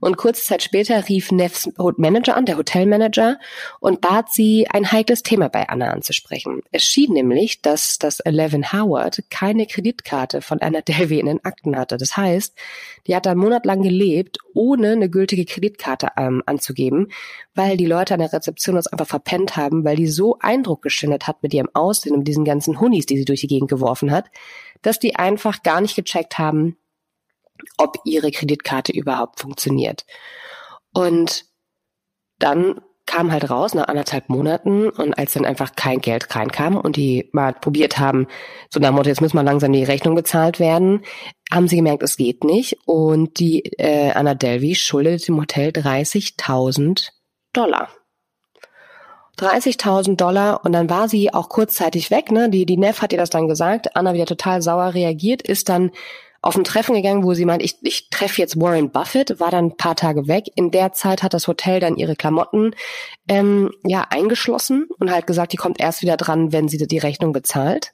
[0.00, 3.38] Und kurze Zeit später rief Neffs Manager an, der Hotelmanager,
[3.80, 6.62] und bat sie, ein heikles Thema bei Anna anzusprechen.
[6.70, 11.76] Es schien nämlich, dass das Eleven Howard keine Kreditkarte von Anna Delvey in den Akten
[11.76, 11.96] hatte.
[11.96, 12.54] Das heißt,
[13.06, 17.08] die hat da einen Monat lang gelebt, ohne eine gültige Kreditkarte ähm, anzugeben,
[17.54, 21.26] weil die Leute an der Rezeption das einfach verpennt haben, weil die so Eindruck geschindert
[21.26, 24.26] hat mit ihrem Aussehen und diesen ganzen Hunis, die sie durch die Gegend geworfen hat,
[24.82, 26.76] dass die einfach gar nicht gecheckt haben,
[27.76, 30.04] ob ihre Kreditkarte überhaupt funktioniert.
[30.92, 31.44] Und
[32.38, 36.96] dann kam halt raus nach anderthalb Monaten und als dann einfach kein Geld reinkam und
[36.96, 38.26] die mal probiert haben,
[38.70, 41.04] so nach Motto, jetzt müssen mal langsam die Rechnung bezahlt werden,
[41.50, 47.08] haben sie gemerkt, es geht nicht und die äh, Anna Delvey schuldet dem Hotel 30.000
[47.54, 47.88] Dollar.
[49.38, 52.50] 30.000 Dollar und dann war sie auch kurzzeitig weg, ne?
[52.50, 53.96] Die, die Neff hat ihr das dann gesagt.
[53.96, 55.90] Anna wieder total sauer reagiert, ist dann
[56.40, 59.66] auf ein Treffen gegangen, wo sie meint, ich, ich treffe jetzt Warren Buffett, war dann
[59.66, 60.44] ein paar Tage weg.
[60.54, 62.74] In der Zeit hat das Hotel dann ihre Klamotten
[63.28, 67.32] ähm, ja eingeschlossen und halt gesagt, die kommt erst wieder dran, wenn sie die Rechnung
[67.32, 67.92] bezahlt.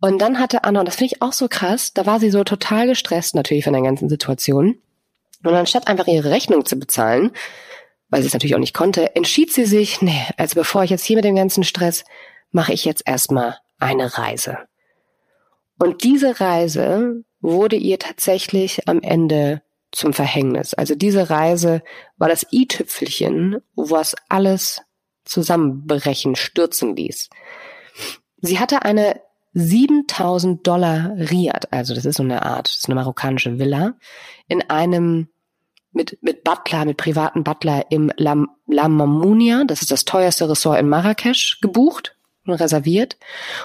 [0.00, 2.44] Und dann hatte Anna, und das finde ich auch so krass, da war sie so
[2.44, 4.78] total gestresst natürlich von der ganzen Situation.
[5.44, 7.32] Und anstatt einfach ihre Rechnung zu bezahlen,
[8.10, 11.04] weil sie es natürlich auch nicht konnte, entschied sie sich, nee, also bevor ich jetzt
[11.04, 12.04] hier mit dem ganzen Stress,
[12.50, 14.58] mache ich jetzt erstmal eine Reise.
[15.78, 20.74] Und diese Reise wurde ihr tatsächlich am Ende zum Verhängnis.
[20.74, 21.82] Also diese Reise
[22.16, 24.82] war das i-Tüpfelchen, was alles
[25.24, 27.28] zusammenbrechen, stürzen ließ.
[28.40, 29.20] Sie hatte eine
[29.54, 33.94] 7000 Dollar Riad, also das ist so eine Art, das ist eine marokkanische Villa,
[34.46, 35.28] in einem
[35.98, 40.88] mit, mit Butler, mit privaten Butler im La, Mamounia, das ist das teuerste Ressort in
[40.88, 43.18] Marrakesch, gebucht und reserviert.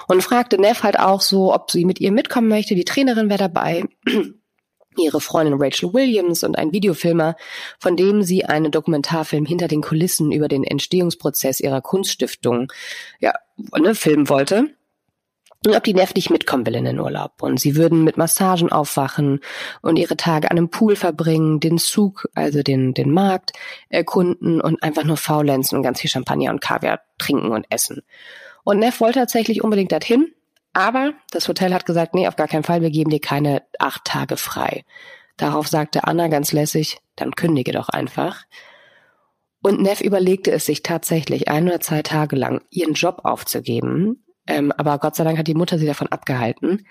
[0.08, 2.74] Und fragte Neff halt auch so, ob sie mit ihr mitkommen möchte.
[2.74, 3.84] Die Trainerin wäre dabei,
[4.98, 7.36] ihre Freundin Rachel Williams und ein Videofilmer,
[7.78, 12.72] von dem sie einen Dokumentarfilm hinter den Kulissen über den Entstehungsprozess ihrer Kunststiftung
[13.20, 13.32] ja,
[13.78, 14.74] ne, filmen wollte
[15.72, 17.42] ob die Neff nicht mitkommen will in den Urlaub.
[17.42, 19.40] Und sie würden mit Massagen aufwachen
[19.80, 23.52] und ihre Tage an einem Pool verbringen, den Zug, also den, den Markt
[23.88, 28.02] erkunden und einfach nur faulenzen und ganz viel Champagner und Kaviar trinken und essen.
[28.64, 30.32] Und Neff wollte tatsächlich unbedingt dorthin,
[30.72, 34.04] aber das Hotel hat gesagt, nee, auf gar keinen Fall, wir geben dir keine acht
[34.04, 34.84] Tage frei.
[35.36, 38.44] Darauf sagte Anna ganz lässig, dann kündige doch einfach.
[39.62, 44.72] Und Neff überlegte es sich tatsächlich ein oder zwei Tage lang, ihren Job aufzugeben, ähm,
[44.76, 46.86] aber Gott sei Dank hat die Mutter sie davon abgehalten.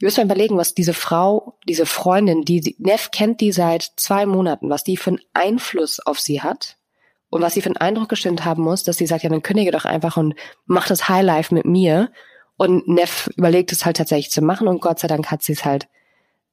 [0.00, 4.26] Ihr müsst mal überlegen, was diese Frau, diese Freundin, die Neff kennt die seit zwei
[4.26, 6.76] Monaten, was die für einen Einfluss auf sie hat
[7.30, 9.72] und was sie für einen Eindruck gestimmt haben muss, dass sie sagt, ja, dann kündige
[9.72, 10.34] doch einfach und
[10.66, 12.12] mach das Highlife mit mir.
[12.56, 15.64] Und Neff überlegt es halt tatsächlich zu machen und Gott sei Dank hat sie es
[15.64, 15.88] halt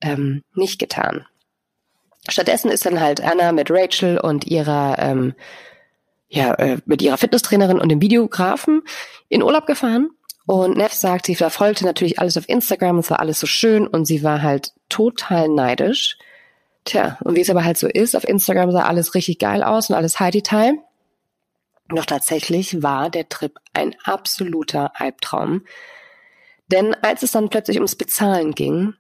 [0.02, 1.26] ähm, nicht getan.
[2.28, 5.36] Stattdessen ist dann halt Anna mit Rachel und ihrer ähm,
[6.28, 8.82] ja, äh, mit ihrer Fitnesstrainerin und dem Videografen
[9.30, 10.10] in Urlaub gefahren
[10.46, 14.06] und Neff sagt, sie verfolgte natürlich alles auf Instagram, es war alles so schön und
[14.06, 16.18] sie war halt total neidisch.
[16.84, 19.90] Tja, und wie es aber halt so ist, auf Instagram sah alles richtig geil aus
[19.90, 20.78] und alles high detail.
[21.90, 25.64] Doch tatsächlich war der Trip ein absoluter Albtraum.
[26.68, 28.94] Denn als es dann plötzlich ums Bezahlen ging,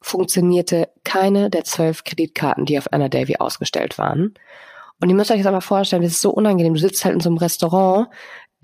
[0.00, 4.34] funktionierte keine der zwölf Kreditkarten, die auf Anna Davy ausgestellt waren.
[5.00, 6.74] Und ihr müsst euch das aber vorstellen, das ist so unangenehm.
[6.74, 8.08] Du sitzt halt in so einem Restaurant,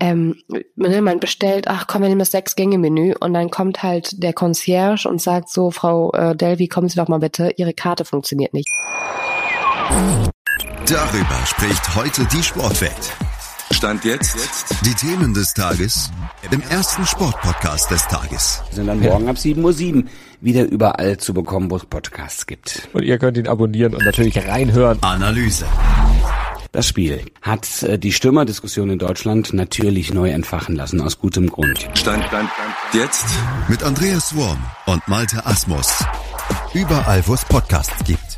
[0.01, 0.35] ähm,
[0.75, 5.07] ne, man bestellt, ach komm, wir nehmen das Sechs-Gänge-Menü und dann kommt halt der Concierge
[5.07, 8.67] und sagt so, Frau äh, Delvi, kommen Sie doch mal bitte, Ihre Karte funktioniert nicht.
[10.87, 13.13] Darüber spricht heute die Sportwelt.
[13.69, 14.35] Stand jetzt.
[14.85, 16.11] Die Themen des Tages
[16.49, 18.63] im ersten Sportpodcast des Tages.
[18.69, 20.03] Wir sind dann morgen ab 7.07 Uhr
[20.41, 22.89] wieder überall zu bekommen, wo es Podcasts gibt.
[22.93, 24.97] Und ihr könnt ihn abonnieren und natürlich reinhören.
[25.01, 25.65] Analyse.
[26.73, 31.79] Das Spiel hat äh, die Stürmerdiskussion in Deutschland natürlich neu entfachen lassen, aus gutem Grund.
[31.95, 32.49] Stand, stand, stand.
[32.93, 33.25] Jetzt
[33.67, 36.01] mit Andreas Worm und Malte Asmus.
[36.73, 38.37] Überall, wo es Podcasts gibt.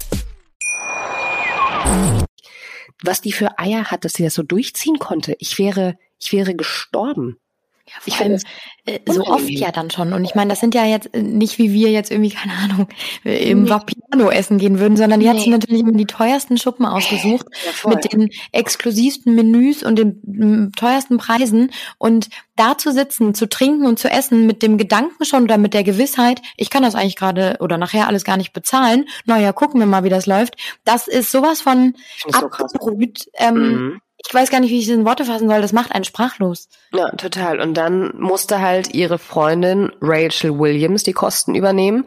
[3.04, 5.36] Was die für Eier hat, dass sie das so durchziehen konnte.
[5.38, 7.38] Ich wäre, ich wäre gestorben.
[7.86, 8.39] Ja, ich finde
[8.86, 10.13] äh, so oft ja dann schon.
[10.13, 12.88] Und ich meine, das sind ja jetzt äh, nicht wie wir jetzt irgendwie, keine Ahnung,
[13.26, 13.69] äh, im nee.
[13.69, 15.32] Vapiano essen gehen würden, sondern die nee.
[15.32, 17.46] hat sich natürlich immer die teuersten Schuppen ausgesucht
[17.84, 21.72] ja, mit den exklusivsten Menüs und den m, teuersten Preisen.
[21.98, 25.74] Und da zu sitzen, zu trinken und zu essen mit dem Gedanken schon oder mit
[25.74, 29.10] der Gewissheit, ich kann das eigentlich gerade oder nachher alles gar nicht bezahlen.
[29.26, 30.56] Naja, gucken wir mal, wie das läuft.
[30.86, 31.96] Das ist sowas von
[32.32, 33.19] abgebrüht.
[33.19, 35.62] So ähm, mhm ich weiß gar nicht, wie ich das in Worte fassen soll.
[35.62, 36.70] Das macht einen sprachlos.
[36.94, 37.60] Ja, total.
[37.60, 42.06] Und dann musste halt ihre Freundin Rachel Williams die Kosten übernehmen.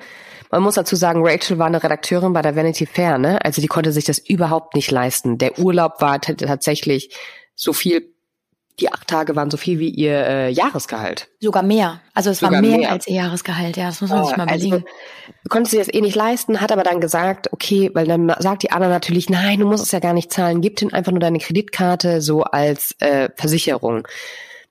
[0.51, 3.45] Man muss dazu sagen, Rachel war eine Redakteurin bei der Vanity Fair, ne?
[3.45, 5.39] Also die konnte sich das überhaupt nicht leisten.
[5.39, 7.15] Der Urlaub war tatsächlich
[7.55, 8.15] so viel
[8.81, 11.29] die acht Tage waren so viel wie ihr äh, Jahresgehalt.
[11.41, 12.01] Sogar mehr.
[12.13, 14.37] Also es Sogar war mehr, mehr, als ihr Jahresgehalt, ja, das muss man oh, sich
[14.37, 14.87] mal also, überlegen.
[15.27, 18.63] Also, konnte sie das eh nicht leisten, hat aber dann gesagt, okay, weil dann sagt
[18.63, 21.21] die Anna natürlich, nein, du musst es ja gar nicht zahlen, gib ihnen einfach nur
[21.21, 24.07] deine Kreditkarte so als äh, Versicherung.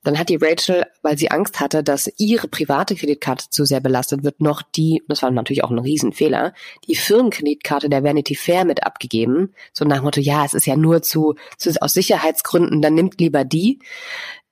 [0.05, 4.23] Dann hat die Rachel, weil sie Angst hatte, dass ihre private Kreditkarte zu sehr belastet
[4.23, 6.53] wird, noch die, das war natürlich auch ein Riesenfehler,
[6.87, 9.53] die Firmenkreditkarte der Vanity Fair mit abgegeben.
[9.73, 13.19] So nach dem Motto, ja, es ist ja nur zu, zu aus Sicherheitsgründen, dann nimmt
[13.19, 13.79] lieber die.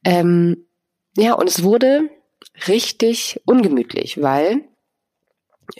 [0.04, 0.66] Ähm,
[1.16, 2.10] ja, und es wurde
[2.68, 4.62] richtig ungemütlich, weil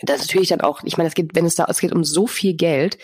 [0.02, 2.28] das natürlich dann auch, ich meine, es geht, wenn es da, es geht um so
[2.28, 2.98] viel Geld,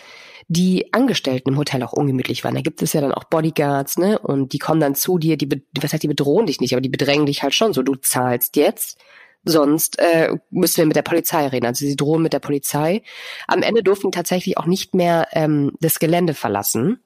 [0.53, 2.57] die Angestellten im Hotel auch ungemütlich waren.
[2.57, 4.19] Da gibt es ja dann auch Bodyguards, ne?
[4.19, 5.49] Und die kommen dann zu dir, die,
[5.81, 7.85] was heißt, die bedrohen dich nicht, aber die bedrängen dich halt schon so.
[7.85, 8.99] Du zahlst jetzt,
[9.45, 11.67] sonst äh, müssen wir mit der Polizei reden.
[11.67, 13.03] Also sie drohen mit der Polizei.
[13.47, 17.01] Am Ende durften tatsächlich auch nicht mehr ähm, das Gelände verlassen.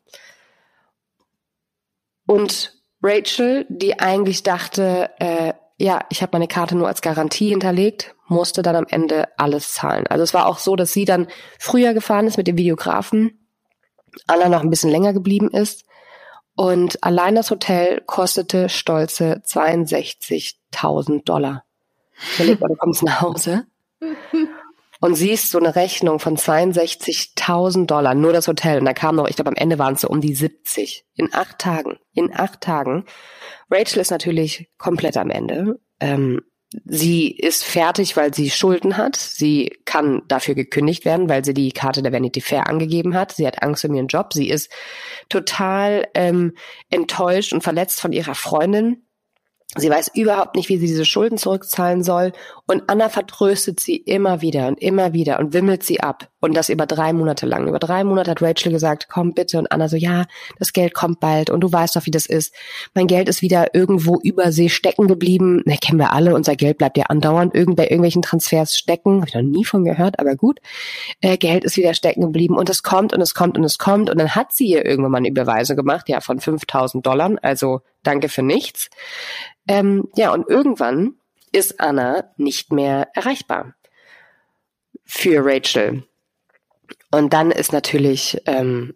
[2.26, 8.14] Und Rachel, die eigentlich dachte, äh, ja, ich habe meine Karte nur als Garantie hinterlegt,
[8.28, 10.06] musste dann am Ende alles zahlen.
[10.06, 11.26] Also es war auch so, dass sie dann
[11.58, 13.46] früher gefahren ist mit dem Videografen,
[14.26, 15.84] Anna noch ein bisschen länger geblieben ist
[16.56, 21.64] und allein das Hotel kostete stolze 62.000 Dollar.
[22.36, 23.66] Überleg mal, du kommst nach Hause
[25.04, 28.78] und siehst so eine Rechnung von 62.000 Dollar, nur das Hotel.
[28.78, 31.04] Und da kam noch, ich glaube, am Ende waren es so um die 70.
[31.14, 31.98] In acht Tagen.
[32.14, 33.04] In acht Tagen.
[33.70, 35.78] Rachel ist natürlich komplett am Ende.
[36.00, 36.40] Ähm,
[36.86, 39.16] sie ist fertig, weil sie Schulden hat.
[39.16, 43.32] Sie kann dafür gekündigt werden, weil sie die Karte der Vanity Fair angegeben hat.
[43.32, 44.32] Sie hat Angst um ihren Job.
[44.32, 44.72] Sie ist
[45.28, 46.54] total ähm,
[46.88, 49.02] enttäuscht und verletzt von ihrer Freundin,
[49.76, 52.32] Sie weiß überhaupt nicht, wie sie diese Schulden zurückzahlen soll.
[52.66, 56.28] Und Anna vertröstet sie immer wieder und immer wieder und wimmelt sie ab.
[56.40, 57.66] Und das über drei Monate lang.
[57.66, 59.58] Über drei Monate hat Rachel gesagt, komm bitte.
[59.58, 60.26] Und Anna so, ja,
[60.58, 61.50] das Geld kommt bald.
[61.50, 62.54] Und du weißt doch, wie das ist.
[62.94, 65.62] Mein Geld ist wieder irgendwo über See stecken geblieben.
[65.64, 66.34] Ne, kennen wir alle.
[66.34, 69.16] Unser Geld bleibt ja andauernd irgend bei irgendwelchen Transfers stecken.
[69.16, 70.60] Habe ich noch nie von gehört, aber gut.
[71.20, 72.56] Äh, Geld ist wieder stecken geblieben.
[72.56, 74.10] Und es kommt und es kommt und es kommt.
[74.10, 77.32] Und dann hat sie ihr irgendwann mal eine Überweisung gemacht, ja, von 5000 Dollar.
[77.42, 78.90] Also danke für nichts.
[79.66, 81.14] Ähm, ja, und irgendwann
[81.52, 83.74] ist Anna nicht mehr erreichbar
[85.04, 86.04] für Rachel.
[87.10, 88.94] Und dann ist natürlich ähm,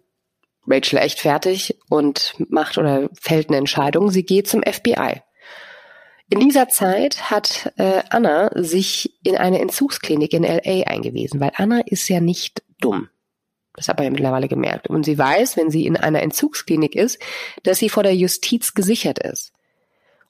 [0.67, 4.11] Rachel echt fertig und macht oder fällt eine Entscheidung.
[4.11, 5.21] Sie geht zum FBI.
[6.29, 11.81] In dieser Zeit hat äh, Anna sich in eine Entzugsklinik in LA eingewiesen, weil Anna
[11.85, 13.09] ist ja nicht dumm.
[13.79, 14.89] Das hat man ja mittlerweile gemerkt.
[14.89, 17.17] Und sie weiß, wenn sie in einer Entzugsklinik ist,
[17.63, 19.53] dass sie vor der Justiz gesichert ist.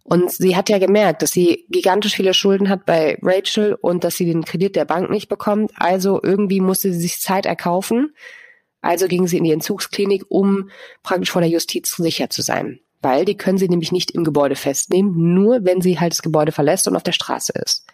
[0.04, 4.18] Und sie hat ja gemerkt, dass sie gigantisch viele Schulden hat bei Rachel und dass
[4.18, 5.72] sie den Kredit der Bank nicht bekommt.
[5.78, 8.14] Also irgendwie musste sie sich Zeit erkaufen.
[8.82, 10.70] Also ging sie in die Entzugsklinik, um
[11.02, 12.80] praktisch vor der Justiz sicher zu sein.
[13.02, 16.52] Weil die können sie nämlich nicht im Gebäude festnehmen, nur wenn sie halt das Gebäude
[16.52, 17.88] verlässt und auf der Straße ist.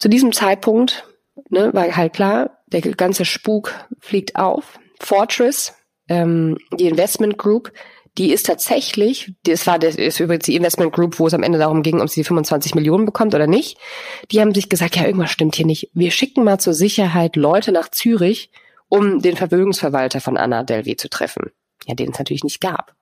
[0.00, 1.06] Zu diesem Zeitpunkt
[1.48, 4.78] ne, war halt klar, der ganze Spuk fliegt auf.
[5.00, 5.74] Fortress,
[6.08, 7.72] ähm, die Investment Group,
[8.18, 11.58] die ist tatsächlich, das war das ist übrigens die Investment Group, wo es am Ende
[11.58, 13.78] darum ging, ob sie 25 Millionen bekommt oder nicht.
[14.30, 15.90] Die haben sich gesagt, ja, irgendwas stimmt hier nicht.
[15.92, 18.50] Wir schicken mal zur Sicherheit Leute nach Zürich,
[18.88, 21.50] um den Vermögensverwalter von Anna Delvey zu treffen.
[21.84, 22.94] Ja, den es natürlich nicht gab.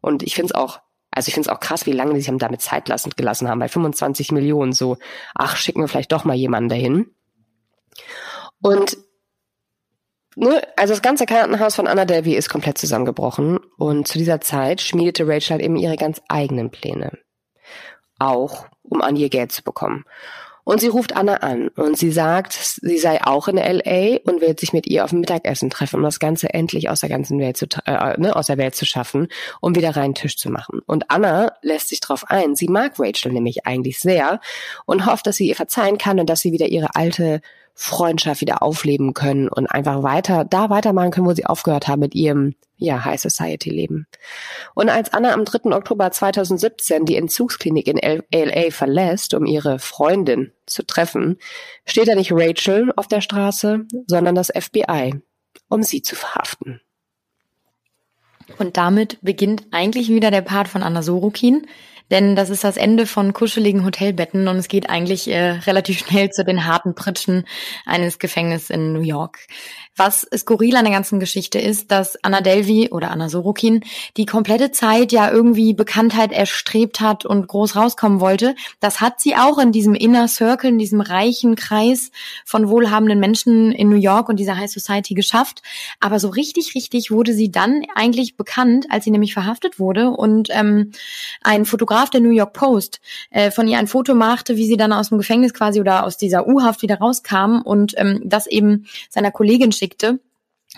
[0.00, 2.36] Und ich finde es auch, also ich finde es auch krass, wie lange die sich
[2.38, 3.60] damit Zeit lassen, gelassen haben.
[3.60, 4.96] Bei 25 Millionen so,
[5.34, 7.10] ach, schicken wir vielleicht doch mal jemanden dahin.
[8.60, 8.98] Und
[10.36, 14.80] ne, also das ganze Kartenhaus von Anna Delvey ist komplett zusammengebrochen und zu dieser Zeit
[14.80, 17.18] schmiedete Rachel halt eben ihre ganz eigenen Pläne.
[18.18, 20.04] Auch, um an ihr Geld zu bekommen.
[20.68, 24.60] Und sie ruft Anna an und sie sagt, sie sei auch in LA und wird
[24.60, 27.56] sich mit ihr auf ein Mittagessen treffen, um das Ganze endlich aus der ganzen Welt
[27.56, 29.28] zu, äh, ne, aus der Welt zu schaffen,
[29.62, 30.82] um wieder reinen Tisch zu machen.
[30.84, 32.54] Und Anna lässt sich darauf ein.
[32.54, 34.42] Sie mag Rachel nämlich eigentlich sehr
[34.84, 37.40] und hofft, dass sie ihr verzeihen kann und dass sie wieder ihre alte
[37.80, 42.12] Freundschaft wieder aufleben können und einfach weiter, da weitermachen können, wo sie aufgehört haben mit
[42.12, 44.08] ihrem, ja, High Society Leben.
[44.74, 45.70] Und als Anna am 3.
[45.70, 51.38] Oktober 2017 die Entzugsklinik in LA verlässt, um ihre Freundin zu treffen,
[51.86, 55.14] steht da nicht Rachel auf der Straße, sondern das FBI,
[55.68, 56.80] um sie zu verhaften.
[58.58, 61.64] Und damit beginnt eigentlich wieder der Part von Anna Sorokin,
[62.10, 66.30] denn das ist das Ende von kuscheligen Hotelbetten und es geht eigentlich äh, relativ schnell
[66.30, 67.44] zu den harten Pritschen
[67.84, 69.46] eines Gefängnisses in New York.
[69.98, 73.82] Was skurril an der ganzen Geschichte ist, dass Anna Delvey oder Anna Sorokin
[74.16, 78.54] die komplette Zeit ja irgendwie Bekanntheit erstrebt hat und groß rauskommen wollte.
[78.78, 82.12] Das hat sie auch in diesem Inner Circle, in diesem reichen Kreis
[82.44, 85.62] von wohlhabenden Menschen in New York und dieser High Society geschafft.
[85.98, 90.48] Aber so richtig, richtig wurde sie dann eigentlich bekannt, als sie nämlich verhaftet wurde und
[90.52, 90.92] ähm,
[91.42, 94.92] ein Fotograf der New York Post äh, von ihr ein Foto machte, wie sie dann
[94.92, 99.32] aus dem Gefängnis quasi oder aus dieser U-Haft wieder rauskam und ähm, das eben seiner
[99.32, 99.87] Kollegin schickte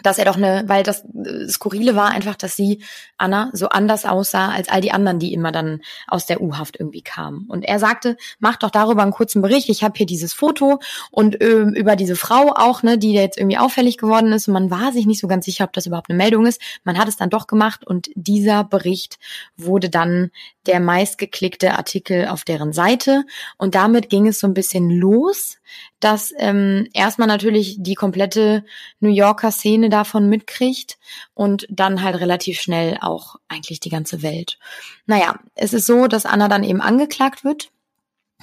[0.03, 2.83] dass er doch eine, weil das äh, Skurrile war einfach, dass sie,
[3.19, 7.03] Anna, so anders aussah als all die anderen, die immer dann aus der U-Haft irgendwie
[7.03, 7.47] kamen.
[7.49, 9.69] Und er sagte, mach doch darüber einen kurzen Bericht.
[9.69, 10.79] Ich habe hier dieses Foto
[11.11, 14.49] und äh, über diese Frau auch, ne, die jetzt irgendwie auffällig geworden ist.
[14.49, 16.61] Und man war sich nicht so ganz sicher, ob das überhaupt eine Meldung ist.
[16.85, 19.19] Man hat es dann doch gemacht und dieser Bericht
[19.57, 20.31] wurde dann
[20.67, 23.25] der meistgeklickte Artikel auf deren Seite.
[23.59, 25.61] Und damit ging es so ein bisschen los
[26.01, 28.65] dass ähm, erstmal natürlich die komplette
[28.99, 30.99] New Yorker Szene davon mitkriegt
[31.35, 34.59] und dann halt relativ schnell auch eigentlich die ganze Welt.
[35.07, 37.71] Naja, es ist so, dass Anna dann eben angeklagt wird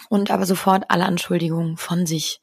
[0.10, 2.40] und aber sofort alle Anschuldigungen von sich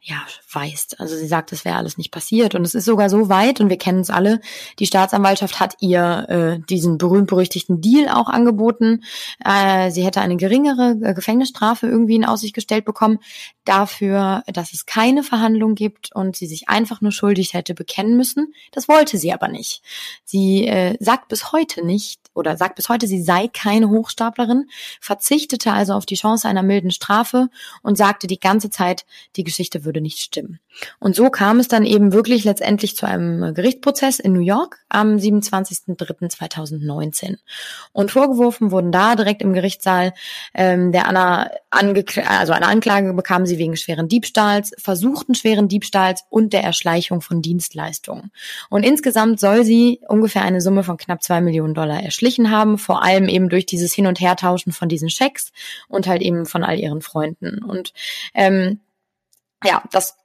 [0.00, 1.00] ja, weist.
[1.00, 2.54] Also sie sagt, es wäre alles nicht passiert.
[2.54, 4.40] Und es ist sogar so weit, und wir kennen es alle,
[4.78, 9.02] die Staatsanwaltschaft hat ihr äh, diesen berühmt-berüchtigten Deal auch angeboten.
[9.44, 13.18] Äh, sie hätte eine geringere äh, Gefängnisstrafe irgendwie in Aussicht gestellt bekommen,
[13.64, 18.54] dafür, dass es keine Verhandlung gibt und sie sich einfach nur schuldig hätte bekennen müssen.
[18.72, 19.82] Das wollte sie aber nicht.
[20.24, 24.70] Sie äh, sagt bis heute nicht, oder sagt bis heute, sie sei keine Hochstaplerin,
[25.00, 27.48] verzichtete also auf die Chance einer milden Strafe
[27.82, 29.04] und sagte die ganze Zeit,
[29.36, 30.58] die Geschichte würde nicht stimmen.
[31.00, 35.16] Und so kam es dann eben wirklich letztendlich zu einem Gerichtsprozess in New York am
[35.16, 37.38] 27.03.2019.
[37.92, 40.14] Und vorgeworfen wurden da direkt im Gerichtssaal
[40.54, 46.52] ähm, der Anna, also eine Anklage bekam sie wegen schweren Diebstahls, versuchten schweren Diebstahls und
[46.52, 48.30] der Erschleichung von Dienstleistungen.
[48.70, 53.02] Und insgesamt soll sie ungefähr eine Summe von knapp zwei Millionen Dollar erschlichen haben, vor
[53.02, 55.52] allem eben durch dieses Hin- und Hertauschen von diesen Schecks
[55.88, 57.62] und halt eben von all ihren Freunden.
[57.64, 57.92] Und
[58.34, 58.80] ähm,
[59.64, 60.16] ja, das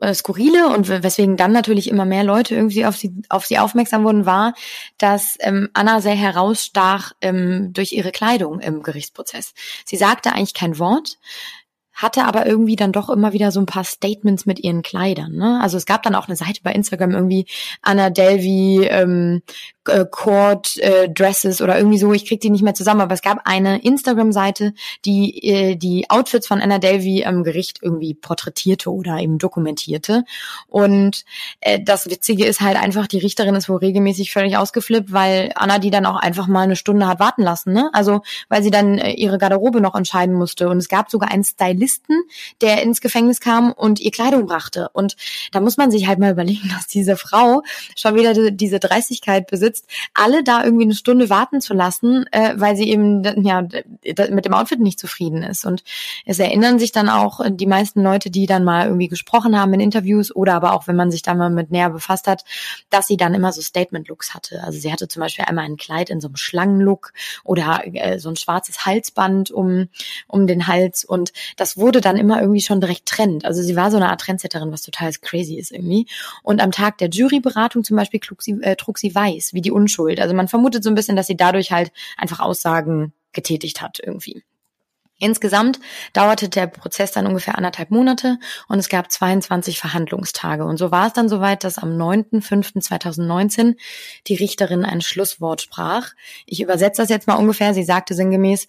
[0.00, 4.02] äh, Skurrile und weswegen dann natürlich immer mehr Leute irgendwie auf sie, auf sie aufmerksam
[4.04, 4.54] wurden, war,
[4.98, 9.54] dass ähm, Anna sehr herausstach ähm, durch ihre Kleidung im Gerichtsprozess.
[9.84, 11.18] Sie sagte eigentlich kein Wort,
[11.94, 15.32] hatte aber irgendwie dann doch immer wieder so ein paar Statements mit ihren Kleidern.
[15.32, 15.60] Ne?
[15.62, 17.46] Also es gab dann auch eine Seite bei Instagram irgendwie
[17.82, 19.42] Anna Delvey ähm,
[19.88, 22.12] äh, Court äh, Dresses oder irgendwie so.
[22.12, 24.74] Ich krieg die nicht mehr zusammen, aber es gab eine Instagram-Seite,
[25.04, 30.24] die äh, die Outfits von Anna Delvey am Gericht irgendwie porträtierte oder eben dokumentierte.
[30.68, 31.24] Und
[31.60, 35.78] äh, das Witzige ist halt einfach, die Richterin ist wohl regelmäßig völlig ausgeflippt, weil Anna
[35.78, 37.72] die dann auch einfach mal eine Stunde hat warten lassen.
[37.72, 37.90] Ne?
[37.92, 40.68] Also weil sie dann äh, ihre Garderobe noch entscheiden musste.
[40.68, 42.22] Und es gab sogar einen Stylisten,
[42.60, 44.88] der ins Gefängnis kam und ihr Kleidung brachte.
[44.92, 45.16] Und
[45.52, 47.62] da muss man sich halt mal überlegen, dass diese Frau
[47.96, 52.54] schon wieder diese Dreistigkeit besitzt, sitzt, alle da irgendwie eine Stunde warten zu lassen, äh,
[52.56, 55.64] weil sie eben ja mit dem Outfit nicht zufrieden ist.
[55.64, 55.82] Und
[56.26, 59.80] es erinnern sich dann auch die meisten Leute, die dann mal irgendwie gesprochen haben in
[59.80, 62.44] Interviews oder aber auch, wenn man sich da mal mit näher befasst hat,
[62.90, 64.62] dass sie dann immer so Statement-Looks hatte.
[64.62, 67.12] Also sie hatte zum Beispiel einmal ein Kleid in so einem Schlangenlook
[67.44, 69.88] oder äh, so ein schwarzes Halsband um,
[70.26, 73.44] um den Hals und das wurde dann immer irgendwie schon direkt Trend.
[73.44, 76.06] Also sie war so eine Art Trendsetterin, was total crazy ist irgendwie.
[76.42, 79.70] Und am Tag der Juryberatung zum Beispiel trug sie, äh, trug sie weiß, wie die
[79.70, 80.20] Unschuld.
[80.20, 84.42] Also man vermutet so ein bisschen, dass sie dadurch halt einfach Aussagen getätigt hat irgendwie.
[85.22, 85.78] Insgesamt
[86.14, 90.64] dauerte der Prozess dann ungefähr anderthalb Monate und es gab 22 Verhandlungstage.
[90.64, 93.76] Und so war es dann soweit, dass am 9.5.2019
[94.26, 96.10] die Richterin ein Schlusswort sprach.
[96.44, 97.72] Ich übersetze das jetzt mal ungefähr.
[97.72, 98.66] Sie sagte sinngemäß,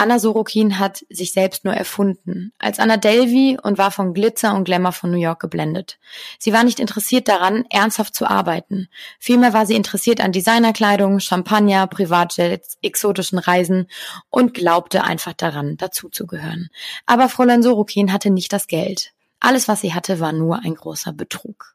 [0.00, 4.64] Anna Sorokin hat sich selbst nur erfunden, als Anna Delvey und war von Glitzer und
[4.64, 5.98] Glamour von New York geblendet.
[6.38, 8.88] Sie war nicht interessiert daran, ernsthaft zu arbeiten.
[9.18, 13.88] Vielmehr war sie interessiert an Designerkleidung, Champagner, Privatjets, exotischen Reisen
[14.30, 16.70] und glaubte einfach daran, dazuzugehören.
[17.04, 19.12] Aber Fräulein Sorokin hatte nicht das Geld.
[19.38, 21.74] Alles, was sie hatte, war nur ein großer Betrug.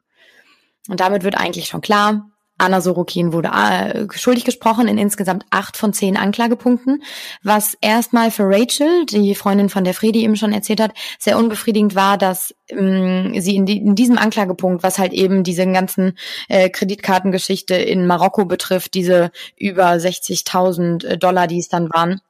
[0.88, 2.28] Und damit wird eigentlich schon klar,
[2.58, 7.02] Anna Sorokin wurde äh, schuldig gesprochen in insgesamt acht von zehn Anklagepunkten,
[7.42, 11.94] was erstmal für Rachel, die Freundin von der Fredi eben schon erzählt hat, sehr unbefriedigend
[11.94, 16.16] war, dass ähm, sie in, die, in, diesem Anklagepunkt, was halt eben diese ganzen
[16.48, 22.20] äh, Kreditkartengeschichte in Marokko betrifft, diese über 60.000 Dollar, die es dann waren,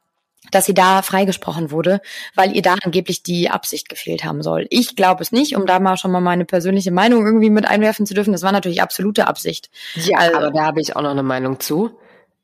[0.50, 2.00] dass sie da freigesprochen wurde,
[2.34, 4.66] weil ihr da angeblich die Absicht gefehlt haben soll.
[4.70, 8.06] Ich glaube es nicht, um da mal schon mal meine persönliche Meinung irgendwie mit einwerfen
[8.06, 8.32] zu dürfen.
[8.32, 9.70] Das war natürlich absolute Absicht.
[9.94, 11.98] Ja, also, aber da habe ich auch noch eine Meinung zu.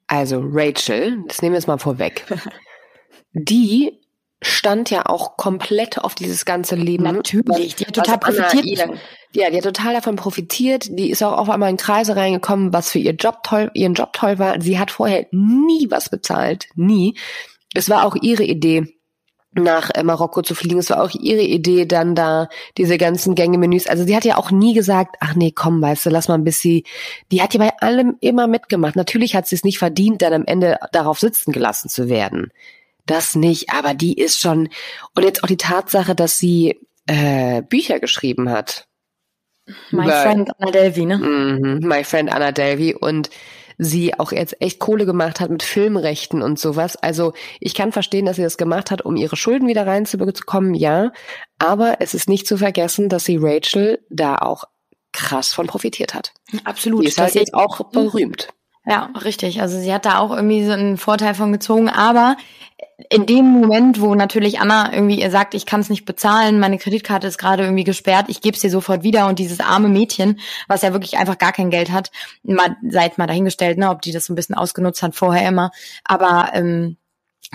[0.07, 2.25] Also Rachel, das nehmen wir jetzt mal vorweg.
[3.33, 3.99] die
[4.43, 7.05] stand ja auch komplett auf dieses ganze Leben.
[7.05, 8.65] Natürlich, die hat total profitiert.
[8.65, 8.95] Ihr,
[9.33, 10.87] Ja, die hat total davon profitiert.
[10.91, 14.13] Die ist auch auf einmal in Kreise reingekommen, was für ihr Job toll, ihren Job
[14.13, 14.61] toll war.
[14.61, 16.67] Sie hat vorher nie was bezahlt.
[16.75, 17.15] Nie.
[17.75, 18.99] Es war auch ihre Idee,
[19.55, 20.79] nach äh, Marokko zu fliegen.
[20.79, 22.49] Es war auch ihre Idee, dann da
[22.79, 23.87] diese ganzen Gänge-Menüs.
[23.87, 26.45] Also sie hat ja auch nie gesagt, ach nee, komm, weißt du, lass mal ein
[26.45, 26.83] bisschen.
[27.31, 28.97] Die hat ja bei allem immer mitgemacht.
[28.97, 32.51] Natürlich hat sie es nicht verdient, dann am Ende darauf sitzen gelassen zu werden.
[33.07, 34.69] Das nicht, aber die ist schon.
[35.15, 38.87] Und jetzt auch die Tatsache, dass sie äh, Bücher geschrieben hat.
[39.91, 41.19] My Über, Friend Anna Delvey, ne?
[41.19, 42.95] Mm My Friend Anna Delvey.
[42.95, 43.31] Und
[43.79, 46.97] sie auch jetzt echt Kohle gemacht hat mit Filmrechten und sowas.
[46.97, 51.13] Also ich kann verstehen, dass sie das gemacht hat, um ihre Schulden wieder reinzubekommen, ja.
[51.59, 54.65] Aber es ist nicht zu vergessen, dass sie Rachel da auch
[55.13, 56.33] krass von profitiert hat.
[56.65, 57.03] Absolut.
[57.03, 58.49] Die ist halt jetzt auch berühmt.
[58.85, 59.61] Ja, richtig.
[59.61, 62.37] Also sie hat da auch irgendwie so einen Vorteil von gezogen, aber
[63.11, 66.79] in dem Moment, wo natürlich Anna irgendwie ihr sagt, ich kann es nicht bezahlen, meine
[66.79, 70.41] Kreditkarte ist gerade irgendwie gesperrt, ich gebe es dir sofort wieder und dieses arme Mädchen,
[70.69, 72.11] was ja wirklich einfach gar kein Geld hat,
[72.43, 75.71] mal, seid mal dahingestellt, ne, ob die das so ein bisschen ausgenutzt hat vorher immer,
[76.05, 76.97] aber ähm,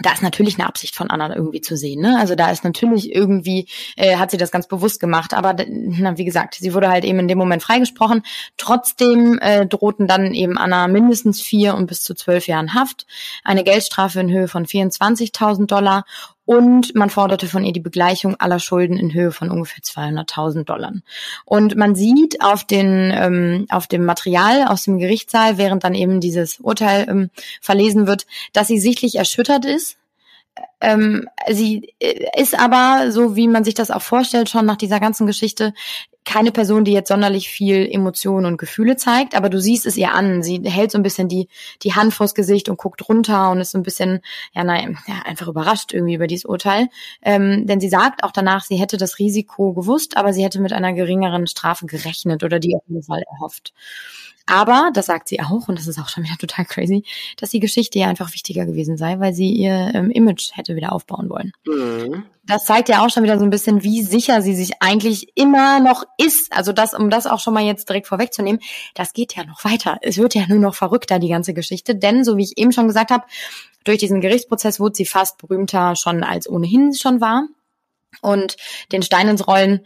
[0.01, 2.01] da ist natürlich eine Absicht von Anna irgendwie zu sehen.
[2.01, 2.17] Ne?
[2.19, 5.33] Also da ist natürlich irgendwie, äh, hat sie das ganz bewusst gemacht.
[5.33, 8.23] Aber na, wie gesagt, sie wurde halt eben in dem Moment freigesprochen.
[8.57, 13.07] Trotzdem äh, drohten dann eben Anna mindestens vier und bis zu zwölf Jahren Haft,
[13.43, 16.05] eine Geldstrafe in Höhe von 24.000 Dollar
[16.47, 20.93] und man forderte von ihr die Begleichung aller Schulden in Höhe von ungefähr 200.000 Dollar.
[21.43, 26.21] Und man sieht auf, den, ähm, auf dem Material aus dem Gerichtssaal, während dann eben
[26.21, 27.29] dieses Urteil ähm,
[27.61, 29.97] verlesen wird, dass sie sichtlich erschüttert ist,
[30.79, 35.01] ähm, sie äh, ist aber, so wie man sich das auch vorstellt, schon nach dieser
[35.01, 35.73] ganzen Geschichte,
[36.27, 40.13] keine Person, die jetzt sonderlich viel Emotionen und Gefühle zeigt, aber du siehst es ihr
[40.13, 40.43] an.
[40.43, 41.47] Sie hält so ein bisschen die,
[41.83, 44.19] die Hand vors Gesicht und guckt runter und ist so ein bisschen,
[44.53, 46.89] ja, nein, ja, einfach überrascht irgendwie über dieses Urteil.
[47.21, 50.73] Ähm, denn sie sagt auch danach, sie hätte das Risiko gewusst, aber sie hätte mit
[50.73, 53.73] einer geringeren Strafe gerechnet oder die auf jeden Fall erhofft.
[54.47, 57.03] Aber, das sagt sie auch, und das ist auch schon wieder total crazy,
[57.37, 60.93] dass die Geschichte ja einfach wichtiger gewesen sei, weil sie ihr ähm, Image hätte wieder
[60.93, 61.51] aufbauen wollen.
[61.65, 62.25] Mhm.
[62.45, 65.81] Das zeigt ja auch schon wieder so ein bisschen, wie sicher sie sich eigentlich immer
[65.81, 66.53] noch ist.
[66.53, 68.61] Also das, um das auch schon mal jetzt direkt vorwegzunehmen,
[68.95, 69.97] das geht ja noch weiter.
[70.01, 71.93] Es wird ja nur noch verrückter, die ganze Geschichte.
[71.93, 73.25] Denn, so wie ich eben schon gesagt habe,
[73.83, 77.47] durch diesen Gerichtsprozess wurde sie fast berühmter schon als ohnehin schon war.
[78.21, 78.55] Und
[78.93, 79.85] den Stein ins Rollen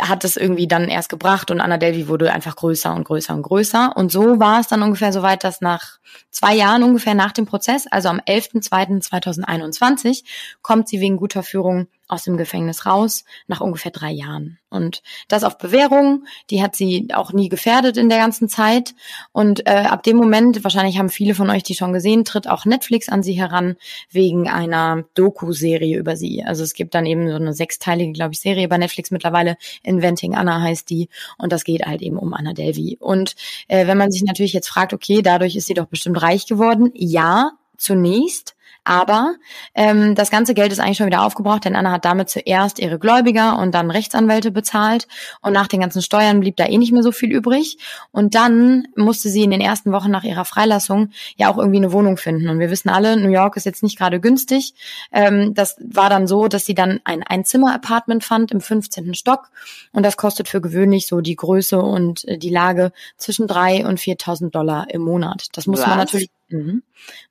[0.00, 3.42] hat es irgendwie dann erst gebracht und Anna Delvey wurde einfach größer und größer und
[3.42, 3.96] größer.
[3.96, 5.98] Und so war es dann ungefähr so weit, dass nach
[6.30, 10.24] zwei Jahren ungefähr nach dem Prozess, also am 11.02.2021,
[10.62, 14.58] kommt sie wegen guter Führung aus dem Gefängnis raus, nach ungefähr drei Jahren.
[14.70, 18.94] Und das auf Bewährung, die hat sie auch nie gefährdet in der ganzen Zeit.
[19.32, 22.64] Und äh, ab dem Moment, wahrscheinlich haben viele von euch die schon gesehen, tritt auch
[22.64, 23.76] Netflix an sie heran
[24.10, 26.42] wegen einer Doku-Serie über sie.
[26.42, 29.56] Also es gibt dann eben so eine sechsteilige, glaube ich, Serie bei Netflix mittlerweile.
[29.82, 31.08] Inventing Anna heißt die.
[31.38, 32.98] Und das geht halt eben um Anna Delvey.
[33.00, 33.36] Und
[33.68, 36.90] äh, wenn man sich natürlich jetzt fragt, okay, dadurch ist sie doch bestimmt reich geworden.
[36.94, 38.53] Ja, zunächst.
[38.84, 39.34] Aber
[39.74, 42.98] ähm, das ganze Geld ist eigentlich schon wieder aufgebraucht, denn Anna hat damit zuerst ihre
[42.98, 45.08] Gläubiger und dann Rechtsanwälte bezahlt.
[45.40, 47.78] Und nach den ganzen Steuern blieb da eh nicht mehr so viel übrig.
[48.12, 51.92] Und dann musste sie in den ersten Wochen nach ihrer Freilassung ja auch irgendwie eine
[51.92, 52.50] Wohnung finden.
[52.50, 54.74] Und wir wissen alle, New York ist jetzt nicht gerade günstig.
[55.12, 59.14] Ähm, das war dann so, dass sie dann ein Einzimmer-Apartment fand im 15.
[59.14, 59.50] Stock.
[59.92, 63.98] Und das kostet für gewöhnlich so die Größe und äh, die Lage zwischen drei und
[63.98, 65.48] 4.000 Dollar im Monat.
[65.54, 65.86] Das muss Was?
[65.86, 66.82] man natürlich Mhm.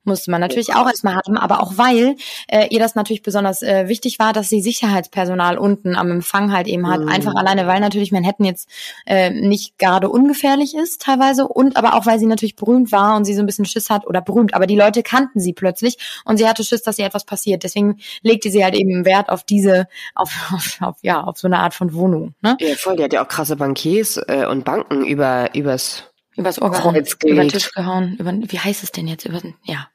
[0.02, 2.16] Musste man natürlich auch erstmal haben, aber auch weil
[2.48, 6.66] äh, ihr das natürlich besonders äh, wichtig war, dass sie Sicherheitspersonal unten am Empfang halt
[6.66, 7.00] eben hat.
[7.00, 7.08] Mhm.
[7.08, 8.68] Einfach alleine, weil natürlich Manhattan jetzt
[9.06, 13.24] äh, nicht gerade ungefährlich ist teilweise und aber auch, weil sie natürlich berühmt war und
[13.24, 16.36] sie so ein bisschen Schiss hat oder berühmt, aber die Leute kannten sie plötzlich und
[16.36, 17.62] sie hatte Schiss, dass ihr etwas passiert.
[17.62, 21.58] Deswegen legte sie halt eben Wert auf diese, auf, auf, auf ja, auf so eine
[21.58, 22.34] Art von Wohnung.
[22.42, 22.56] Ne?
[22.60, 26.70] Ja, voll, die hat ja auch krasse Bankiers äh, und Banken über übers Übers Ohr
[26.70, 29.24] gehauen, über den Tisch gehauen, über, wie heißt es denn jetzt?
[29.24, 29.88] Über, ja.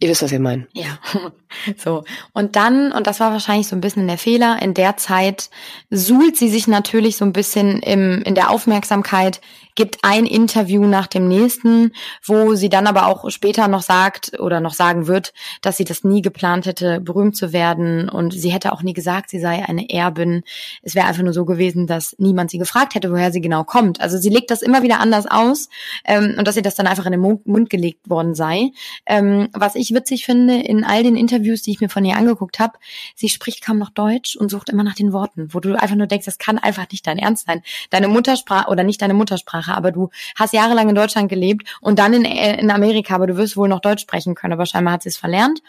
[0.00, 0.66] Ihr wisst, was ihr meint.
[0.72, 0.98] Ja.
[1.76, 2.02] So.
[2.32, 5.50] Und dann, und das war wahrscheinlich so ein bisschen der Fehler, in der Zeit
[5.90, 9.40] suhlt sie sich natürlich so ein bisschen im, in der Aufmerksamkeit,
[9.74, 11.92] gibt ein Interview nach dem nächsten,
[12.24, 16.04] wo sie dann aber auch später noch sagt oder noch sagen wird, dass sie das
[16.04, 19.88] nie geplant hätte, berühmt zu werden und sie hätte auch nie gesagt, sie sei eine
[19.90, 20.42] Erbin.
[20.82, 24.00] Es wäre einfach nur so gewesen, dass niemand sie gefragt hätte, woher sie genau kommt.
[24.00, 25.68] Also sie legt das immer wieder anders aus
[26.04, 28.72] ähm, und dass ihr das dann einfach in den Mund, gelegt worden sei.
[29.06, 32.58] Ähm, was ich witzig finde, in all den Interviews, die ich mir von ihr angeguckt
[32.58, 32.74] habe,
[33.14, 36.06] sie spricht kaum noch Deutsch und sucht immer nach den Worten, wo du einfach nur
[36.06, 37.62] denkst, das kann einfach nicht dein Ernst sein.
[37.90, 41.98] Deine Muttersprache oder nicht deine Muttersprache Muttersprache, aber du hast jahrelang in Deutschland gelebt und
[41.98, 44.94] dann in, äh, in Amerika, aber du wirst wohl noch Deutsch sprechen können, aber scheinbar
[44.94, 45.62] hat sie es verlernt.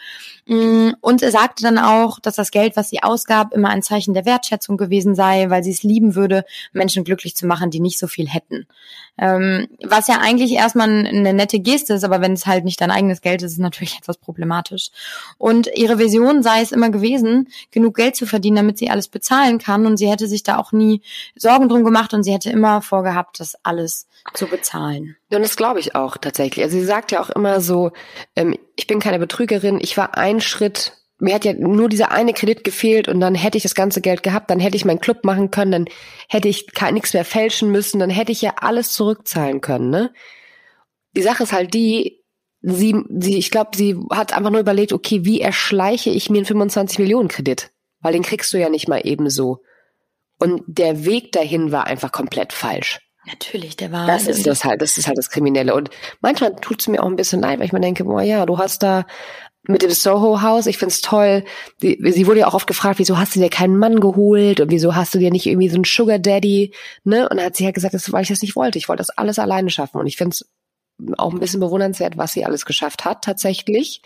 [0.46, 4.14] Mm, und er sagte dann auch, dass das Geld, was sie ausgab, immer ein Zeichen
[4.14, 7.98] der Wertschätzung gewesen sei, weil sie es lieben würde, Menschen glücklich zu machen, die nicht
[7.98, 8.66] so viel hätten.
[9.16, 12.90] Ähm, was ja eigentlich erstmal eine nette Geste ist, aber wenn es halt nicht dein
[12.90, 14.90] eigenes Geld ist, ist es natürlich etwas problematisch.
[15.38, 19.58] Und ihre Vision sei es immer gewesen, genug Geld zu verdienen, damit sie alles bezahlen
[19.58, 19.86] kann.
[19.86, 21.02] Und sie hätte sich da auch nie
[21.36, 25.16] Sorgen drum gemacht und sie hätte immer vorgehabt, das alles zu bezahlen.
[25.30, 26.64] Und das glaube ich auch tatsächlich.
[26.64, 27.92] Also sie sagt ja auch immer so,
[28.36, 32.32] ähm, ich bin keine Betrügerin, ich war ein Schritt mir hat ja nur dieser eine
[32.32, 35.24] Kredit gefehlt und dann hätte ich das ganze Geld gehabt, dann hätte ich meinen Club
[35.24, 35.84] machen können, dann
[36.28, 40.12] hätte ich nichts mehr fälschen müssen, dann hätte ich ja alles zurückzahlen können, ne?
[41.16, 42.24] Die Sache ist halt die,
[42.60, 46.46] sie, sie ich glaube, sie hat einfach nur überlegt, okay, wie erschleiche ich mir einen
[46.46, 47.70] 25 Millionen Kredit?
[48.00, 49.62] Weil den kriegst du ja nicht mal eben so.
[50.40, 53.00] Und der Weg dahin war einfach komplett falsch.
[53.26, 54.06] Natürlich, der war.
[54.06, 55.74] Das ist das halt, das ist halt das Kriminelle.
[55.74, 55.88] Und
[56.20, 58.58] manchmal tut es mir auch ein bisschen leid, weil ich mir denke, boah ja, du
[58.58, 59.06] hast da
[59.66, 61.44] mit dem Soho House, ich find's toll.
[61.82, 64.70] Die, sie wurde ja auch oft gefragt, wieso hast du dir keinen Mann geholt und
[64.70, 66.72] wieso hast du dir nicht irgendwie so einen Sugar Daddy,
[67.04, 67.28] ne?
[67.28, 68.78] Und dann hat sie halt gesagt, das, weil ich das nicht wollte.
[68.78, 69.98] Ich wollte das alles alleine schaffen.
[69.98, 70.44] Und ich find's
[71.16, 74.00] auch ein bisschen bewundernswert, was sie alles geschafft hat tatsächlich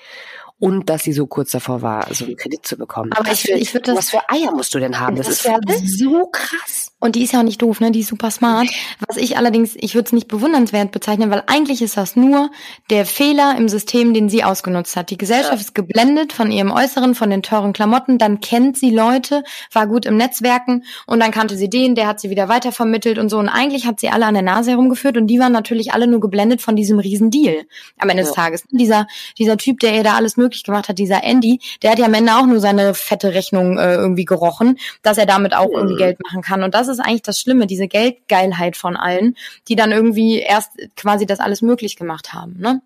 [0.61, 3.13] und dass sie so kurz davor war, so einen Kredit zu bekommen.
[3.13, 3.99] Aber ich, ich würde das.
[3.99, 5.17] Was für Eier musst du denn haben?
[5.17, 6.93] Das, das ist so krass.
[7.01, 7.93] Und die ist ja auch nicht doof, ne?
[7.93, 8.69] Die ist super smart.
[9.07, 12.51] Was ich allerdings, ich würde es nicht bewundernswert bezeichnen, weil eigentlich ist das nur
[12.91, 15.11] der Fehler im System, den sie ausgenutzt hat.
[15.11, 15.61] Die Gesellschaft ja.
[15.61, 20.07] ist geblendet von ihrem Äußeren, von den teuren Klamotten, dann kennt sie Leute, war gut
[20.07, 23.39] im Netzwerken und dann kannte sie den, der hat sie wieder weitervermittelt und so.
[23.39, 26.19] Und eigentlich hat sie alle an der Nase herumgeführt und die waren natürlich alle nur
[26.19, 27.65] geblendet von diesem riesen Deal
[27.99, 28.27] am Ende ja.
[28.27, 28.65] des Tages.
[28.73, 29.07] Dieser,
[29.39, 32.15] dieser Typ, der ihr da alles möglich gemacht hat, dieser Andy, der hat ja am
[32.15, 36.19] Ende auch nur seine fette Rechnung äh, irgendwie gerochen, dass er damit auch irgendwie Geld
[36.25, 36.63] machen kann.
[36.63, 39.37] Und das das ist eigentlich das Schlimme, diese Geldgeilheit von allen,
[39.69, 42.57] die dann irgendwie erst quasi das alles möglich gemacht haben.
[42.59, 42.81] Ne?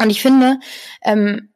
[0.00, 0.58] Und ich finde,
[1.04, 1.50] ähm,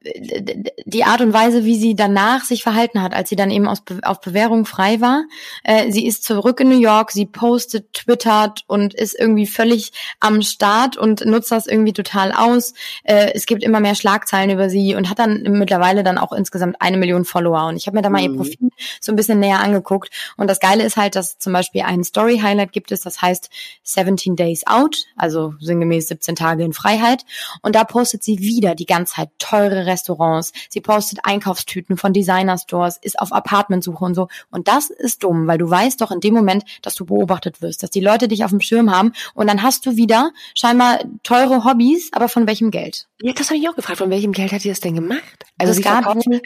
[0.84, 3.82] die Art und Weise, wie sie danach sich verhalten hat, als sie dann eben aus
[4.02, 5.24] auf Bewährung frei war,
[5.64, 10.40] äh, sie ist zurück in New York, sie postet, twittert und ist irgendwie völlig am
[10.42, 12.74] Start und nutzt das irgendwie total aus.
[13.02, 16.76] Äh, es gibt immer mehr Schlagzeilen über sie und hat dann mittlerweile dann auch insgesamt
[16.78, 17.66] eine Million Follower.
[17.66, 18.34] Und ich habe mir da mal mhm.
[18.34, 18.70] ihr Profil
[19.00, 20.10] so ein bisschen näher angeguckt.
[20.36, 23.50] Und das Geile ist halt, dass zum Beispiel ein Story-Highlight gibt es, das heißt
[23.82, 27.24] 17 Days Out, also sinngemäß 17 Tage in Freiheit.
[27.62, 30.52] Und da postet sie wieder die ganze Zeit teure Restaurants.
[30.68, 34.28] Sie postet Einkaufstüten von Designer-Stores, ist auf Apartmentsuche und so.
[34.50, 37.82] Und das ist dumm, weil du weißt doch in dem Moment, dass du beobachtet wirst,
[37.82, 41.64] dass die Leute dich auf dem Schirm haben und dann hast du wieder scheinbar teure
[41.64, 43.07] Hobbys, aber von welchem Geld?
[43.20, 43.98] Ja, das habe ich auch gefragt.
[43.98, 45.22] Von welchem Geld hat sie das denn gemacht?
[45.58, 46.40] Also, also es gab, wohl,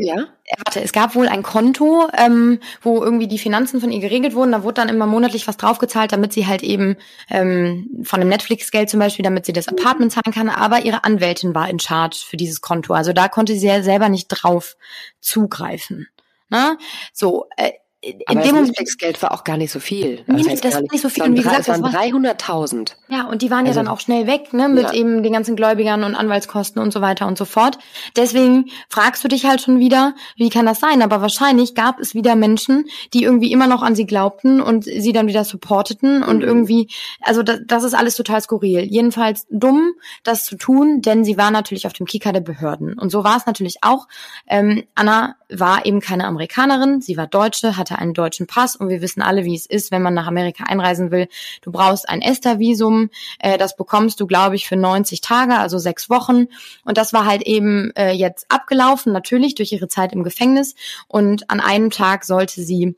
[0.00, 0.26] ja?
[0.64, 4.50] Warte, es gab wohl ein Konto, ähm, wo irgendwie die Finanzen von ihr geregelt wurden.
[4.50, 6.96] Da wurde dann immer monatlich was draufgezahlt, damit sie halt eben
[7.30, 10.48] ähm, von dem Netflix-Geld zum Beispiel, damit sie das Apartment zahlen kann.
[10.48, 12.94] Aber ihre Anwältin war in Charge für dieses Konto.
[12.94, 14.76] Also da konnte sie ja selber nicht drauf
[15.20, 16.08] zugreifen.
[16.50, 16.78] Ne?
[17.12, 20.22] So, äh, in aber dem das Netflix-Geld war auch gar nicht so viel.
[20.28, 21.24] Nee, das, das war nicht so viel.
[21.24, 22.92] Und wie gesagt, das waren 300.000.
[23.08, 24.92] Ja, und die waren also, ja dann auch schnell weg, ne, mit ja.
[24.92, 27.78] eben den ganzen Gläubigern und Anwaltskosten und so weiter und so fort.
[28.14, 31.02] Deswegen fragst du dich halt schon wieder, wie kann das sein?
[31.02, 32.84] Aber wahrscheinlich gab es wieder Menschen,
[33.14, 36.44] die irgendwie immer noch an sie glaubten und sie dann wieder supporteten und mhm.
[36.44, 36.88] irgendwie,
[37.22, 38.84] also das, das ist alles total skurril.
[38.84, 39.90] Jedenfalls dumm,
[40.22, 42.96] das zu tun, denn sie war natürlich auf dem Kicker der Behörden.
[42.96, 44.06] Und so war es natürlich auch.
[44.46, 48.88] Ähm, Anna war eben keine Amerikanerin, sie war Deutsche, hat hatte einen deutschen Pass und
[48.88, 51.28] wir wissen alle, wie es ist, wenn man nach Amerika einreisen will.
[51.62, 56.10] Du brauchst ein ESTA-Visum, äh, das bekommst du, glaube ich, für 90 Tage, also sechs
[56.10, 56.46] Wochen.
[56.84, 60.74] Und das war halt eben äh, jetzt abgelaufen, natürlich durch ihre Zeit im Gefängnis.
[61.06, 62.96] Und an einem Tag sollte sie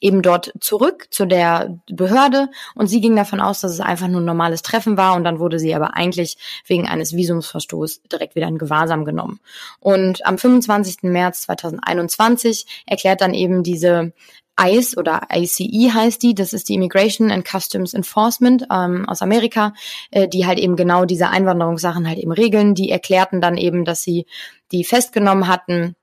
[0.00, 4.20] eben dort zurück zu der Behörde und sie ging davon aus, dass es einfach nur
[4.20, 6.36] ein normales Treffen war und dann wurde sie aber eigentlich
[6.66, 9.40] wegen eines Visumsverstoßes direkt wieder in Gewahrsam genommen.
[9.80, 11.02] Und am 25.
[11.02, 14.12] März 2021 erklärt dann eben diese
[14.60, 19.74] ICE oder ICE heißt die, das ist die Immigration and Customs Enforcement ähm, aus Amerika,
[20.10, 22.74] äh, die halt eben genau diese Einwanderungssachen halt eben regeln.
[22.74, 24.26] Die erklärten dann eben, dass sie
[24.70, 25.96] die festgenommen hatten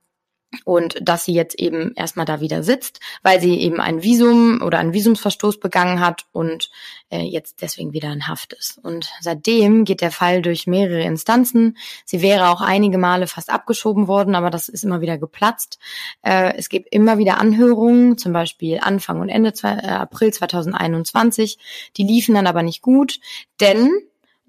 [0.65, 4.79] und dass sie jetzt eben erstmal da wieder sitzt, weil sie eben ein Visum oder
[4.79, 6.69] einen Visumsverstoß begangen hat und
[7.09, 8.77] äh, jetzt deswegen wieder in Haft ist.
[8.77, 11.77] Und seitdem geht der Fall durch mehrere Instanzen.
[12.05, 15.79] Sie wäre auch einige Male fast abgeschoben worden, aber das ist immer wieder geplatzt.
[16.21, 21.57] Äh, es gibt immer wieder Anhörungen, zum Beispiel Anfang und Ende zwei, äh, April 2021.
[21.97, 23.19] Die liefen dann aber nicht gut,
[23.59, 23.89] denn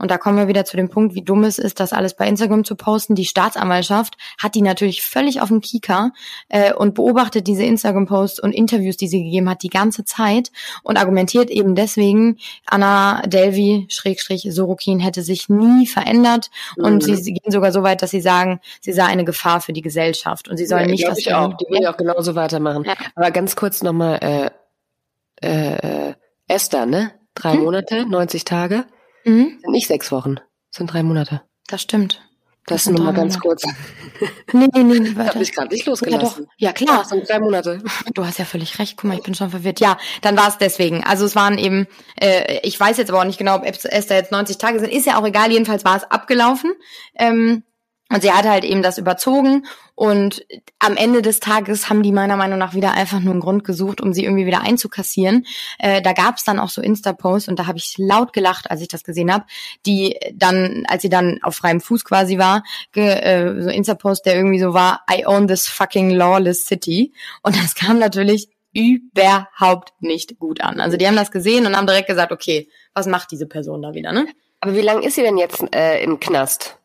[0.03, 2.26] Und da kommen wir wieder zu dem Punkt, wie dumm es ist, das alles bei
[2.26, 3.14] Instagram zu posten.
[3.14, 6.11] Die Staatsanwaltschaft hat die natürlich völlig auf dem Kieker
[6.48, 10.50] äh, und beobachtet diese Instagram-Posts und Interviews, die sie gegeben hat, die ganze Zeit
[10.82, 16.50] und argumentiert eben deswegen, Anna Delvi, Schrägstrich, Sorokin hätte sich nie verändert.
[16.76, 16.84] Mhm.
[16.84, 19.72] Und sie, sie, gehen sogar so weit, dass sie sagen, sie sei eine Gefahr für
[19.72, 21.57] die Gesellschaft und sie sollen ja, nicht das ich auch.
[21.59, 22.82] Die will ja auch genauso weitermachen.
[22.84, 22.94] Ja.
[23.14, 24.50] Aber ganz kurz nochmal,
[25.40, 26.14] äh, äh,
[26.48, 27.12] Esther, ne?
[27.36, 27.62] Drei hm?
[27.62, 28.84] Monate, 90 Tage.
[29.25, 29.59] Mhm.
[29.61, 30.37] Sind nicht sechs Wochen,
[30.70, 31.43] sind drei Monate.
[31.68, 32.20] Das stimmt.
[32.66, 33.64] Das, das nur mal ganz kurz.
[34.53, 35.35] Nee, nee, nee, warte.
[35.35, 36.47] Hab ich gerade nicht losgelassen.
[36.57, 36.99] Ja, ja klar.
[36.99, 37.83] Das sind drei Monate.
[38.14, 38.97] Du hast ja völlig recht.
[38.97, 39.81] Guck mal, ich bin schon verwirrt.
[39.81, 41.03] Ja, dann war es deswegen.
[41.03, 41.89] Also es waren eben,
[42.20, 44.93] äh, ich weiß jetzt aber auch nicht genau, ob Esther jetzt 90 Tage sind.
[44.93, 45.51] Ist ja auch egal.
[45.51, 46.73] Jedenfalls war es abgelaufen.
[47.16, 47.64] Ähm,
[48.13, 50.45] und sie hat halt eben das überzogen und
[50.79, 54.01] am Ende des Tages haben die meiner Meinung nach wieder einfach nur einen Grund gesucht,
[54.01, 55.47] um sie irgendwie wieder einzukassieren.
[55.79, 58.81] Äh, da gab es dann auch so Insta-Posts und da habe ich laut gelacht, als
[58.81, 59.45] ich das gesehen habe,
[59.87, 62.63] die dann, als sie dann auf freiem Fuß quasi war,
[62.95, 67.13] äh, so Insta-Post, der irgendwie so war, I own this fucking lawless city.
[67.43, 70.81] Und das kam natürlich überhaupt nicht gut an.
[70.81, 73.95] Also die haben das gesehen und haben direkt gesagt, okay, was macht diese Person da
[73.95, 74.27] wieder, ne?
[74.61, 76.79] Aber wie lange ist sie denn jetzt äh, im Knast?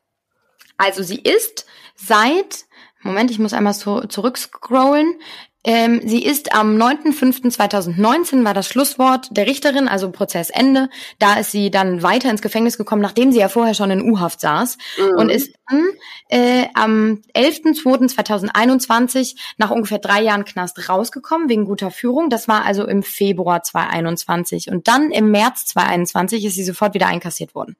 [0.78, 1.66] Also sie ist
[1.96, 2.66] seit,
[3.02, 5.16] Moment, ich muss einmal so zurückscrollen.
[5.64, 10.90] Ähm, sie ist am 9.5.2019 war das Schlusswort der Richterin, also Prozessende.
[11.20, 14.40] Da ist sie dann weiter ins Gefängnis gekommen, nachdem sie ja vorher schon in U-Haft
[14.40, 15.18] saß mhm.
[15.18, 15.90] und ist dann
[16.30, 22.30] äh, am 11.2.2021 nach ungefähr drei Jahren Knast rausgekommen wegen guter Führung.
[22.30, 27.08] Das war also im Februar 2021 und dann im März 2021 ist sie sofort wieder
[27.08, 27.76] einkassiert worden.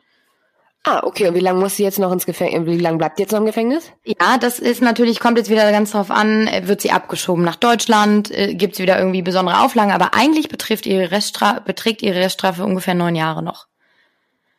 [0.90, 1.28] Ah, okay.
[1.28, 2.66] Und wie lange muss sie jetzt noch ins Gefängnis?
[2.66, 3.92] Wie lange bleibt die jetzt noch im Gefängnis?
[4.06, 7.58] Ja, das ist natürlich, kommt jetzt wieder ganz drauf an, äh, wird sie abgeschoben nach
[7.58, 12.20] Deutschland, äh, gibt es wieder irgendwie besondere Auflagen, aber eigentlich betrifft ihre Reststrafe, beträgt ihre
[12.20, 13.68] Reststrafe ungefähr neun Jahre noch.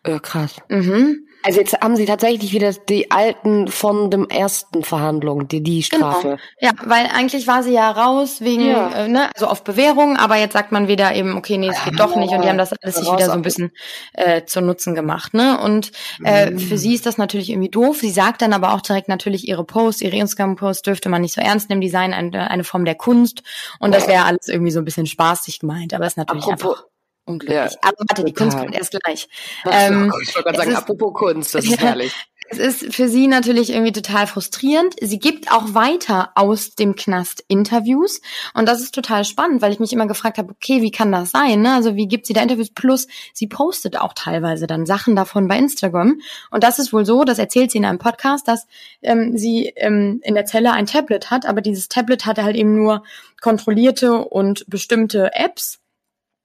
[0.04, 0.56] Äh, krass.
[0.68, 1.27] Mhm.
[1.44, 6.10] Also jetzt haben sie tatsächlich wieder die alten von dem ersten Verhandlung, die, die genau.
[6.10, 6.28] Strafe.
[6.28, 6.40] Genau.
[6.60, 8.90] Ja, weil eigentlich war sie ja raus wegen, ja.
[8.90, 11.98] Äh, ne, also auf Bewährung, aber jetzt sagt man wieder eben, okay, nee, es geht
[12.00, 13.70] doch nicht und die haben das alles sich wieder so ein bisschen
[14.14, 15.60] äh, zu Nutzen gemacht, ne?
[15.60, 15.92] Und
[16.24, 16.58] äh, mhm.
[16.58, 17.98] für sie ist das natürlich irgendwie doof.
[18.00, 21.40] Sie sagt dann aber auch direkt natürlich ihre Posts, ihre Instagram-Posts dürfte man nicht so
[21.40, 23.42] ernst nehmen, die seien eine, eine Form der Kunst
[23.78, 26.78] und das wäre alles irgendwie so ein bisschen spaßig gemeint, aber es ist natürlich Apropos,
[26.78, 26.88] einfach
[27.28, 27.72] unglücklich.
[27.72, 29.28] Ja, Aber warte, die Kunst kommt erst gleich.
[29.70, 32.14] Ähm, ich wollte gerade sagen, ist, apropos Kunst, das ist herrlich.
[32.50, 34.94] Es ist für sie natürlich irgendwie total frustrierend.
[35.02, 38.22] Sie gibt auch weiter aus dem Knast Interviews
[38.54, 41.30] und das ist total spannend, weil ich mich immer gefragt habe, okay, wie kann das
[41.30, 41.60] sein?
[41.60, 41.74] Ne?
[41.74, 42.70] Also wie gibt sie da Interviews?
[42.70, 46.20] Plus, sie postet auch teilweise dann Sachen davon bei Instagram
[46.50, 48.66] und das ist wohl so, das erzählt sie in einem Podcast, dass
[49.02, 52.74] ähm, sie ähm, in der Zelle ein Tablet hat, aber dieses Tablet hatte halt eben
[52.74, 53.02] nur
[53.42, 55.80] kontrollierte und bestimmte Apps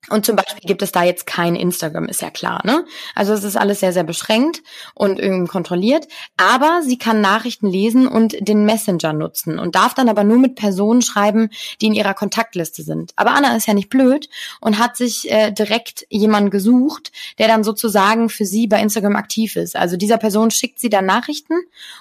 [0.10, 2.86] und zum Beispiel gibt es da jetzt kein Instagram, ist ja klar, ne?
[3.16, 4.62] Also es ist alles sehr, sehr beschränkt
[4.94, 6.08] und irgendwie kontrolliert.
[6.36, 10.56] Aber sie kann Nachrichten lesen und den Messenger nutzen und darf dann aber nur mit
[10.56, 11.50] Personen schreiben,
[11.80, 13.14] die in ihrer Kontaktliste sind.
[13.16, 14.28] Aber Anna ist ja nicht blöd
[14.60, 19.56] und hat sich äh, direkt jemanden gesucht, der dann sozusagen für sie bei Instagram aktiv
[19.56, 19.76] ist.
[19.78, 21.56] Also dieser Person schickt sie dann Nachrichten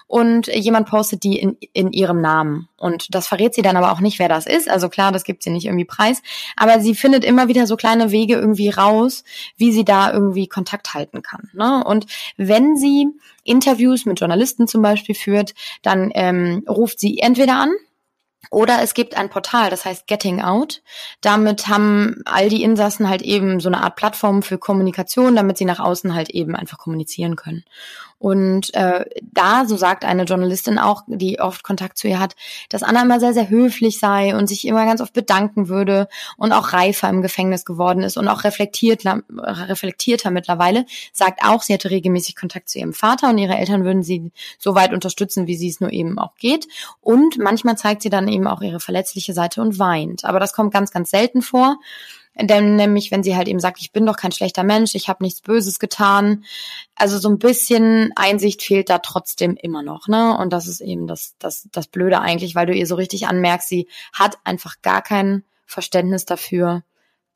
[0.08, 2.68] und jemand postet die in, in ihrem Namen.
[2.82, 4.68] Und das verrät sie dann aber auch nicht, wer das ist.
[4.68, 6.20] Also klar, das gibt sie nicht irgendwie preis.
[6.56, 9.22] Aber sie findet immer wieder so kleine Wege irgendwie raus,
[9.56, 11.48] wie sie da irgendwie Kontakt halten kann.
[11.52, 11.84] Ne?
[11.84, 12.06] Und
[12.36, 13.06] wenn sie
[13.44, 17.70] Interviews mit Journalisten zum Beispiel führt, dann ähm, ruft sie entweder an,
[18.50, 20.82] oder es gibt ein Portal, das heißt Getting Out.
[21.20, 25.64] Damit haben all die Insassen halt eben so eine Art Plattform für Kommunikation, damit sie
[25.64, 27.64] nach außen halt eben einfach kommunizieren können.
[28.22, 32.36] Und äh, da, so sagt eine Journalistin auch, die oft Kontakt zu ihr hat,
[32.68, 36.06] dass Anna immer sehr, sehr höflich sei und sich immer ganz oft bedanken würde
[36.36, 39.02] und auch reifer im Gefängnis geworden ist und auch reflektiert,
[39.36, 44.04] reflektierter mittlerweile, sagt auch, sie hätte regelmäßig Kontakt zu ihrem Vater und ihre Eltern würden
[44.04, 46.68] sie so weit unterstützen, wie sie es nur eben auch geht.
[47.00, 50.24] Und manchmal zeigt sie dann eben auch ihre verletzliche Seite und weint.
[50.24, 51.76] Aber das kommt ganz, ganz selten vor.
[52.40, 55.22] Denn nämlich, wenn sie halt eben sagt, ich bin doch kein schlechter Mensch, ich habe
[55.22, 56.44] nichts Böses getan.
[56.94, 60.36] Also so ein bisschen Einsicht fehlt da trotzdem immer noch, ne?
[60.38, 63.68] Und das ist eben das, das, das Blöde eigentlich, weil du ihr so richtig anmerkst,
[63.68, 66.82] sie hat einfach gar kein Verständnis dafür,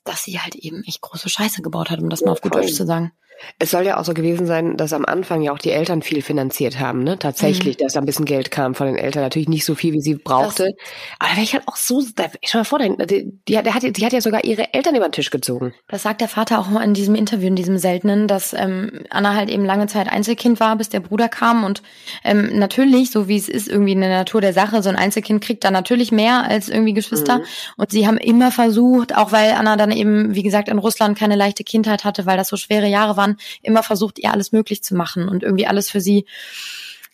[0.05, 2.75] dass sie halt eben echt große Scheiße gebaut hat, um das mal auf gut Deutsch
[2.75, 3.13] zu sagen.
[3.59, 6.23] Es soll ja auch so gewesen sein, dass am Anfang ja auch die Eltern viel
[6.23, 7.19] finanziert haben, ne?
[7.19, 7.83] Tatsächlich, mhm.
[7.83, 9.23] dass da ein bisschen Geld kam von den Eltern.
[9.23, 10.65] Natürlich nicht so viel, wie sie brauchte.
[10.65, 10.75] Das,
[11.19, 14.07] Aber da wäre ich halt auch so, da, schau mal vor, die, die, hat, die
[14.07, 15.75] hat ja sogar ihre Eltern über den Tisch gezogen.
[15.89, 19.51] Das sagt der Vater auch in diesem Interview, in diesem seltenen, dass ähm, Anna halt
[19.51, 21.65] eben lange Zeit Einzelkind war, bis der Bruder kam.
[21.65, 21.83] Und
[22.25, 25.43] ähm, natürlich, so wie es ist, irgendwie in der Natur der Sache, so ein Einzelkind
[25.43, 27.39] kriegt da natürlich mehr als irgendwie Geschwister.
[27.39, 27.45] Mhm.
[27.77, 31.37] Und sie haben immer versucht, auch weil Anna dann eben, wie gesagt, in Russland keine
[31.37, 34.83] leichte Kindheit hatte, weil das so schwere Jahre waren, waren, immer versucht, ihr alles möglich
[34.83, 36.27] zu machen und irgendwie alles für sie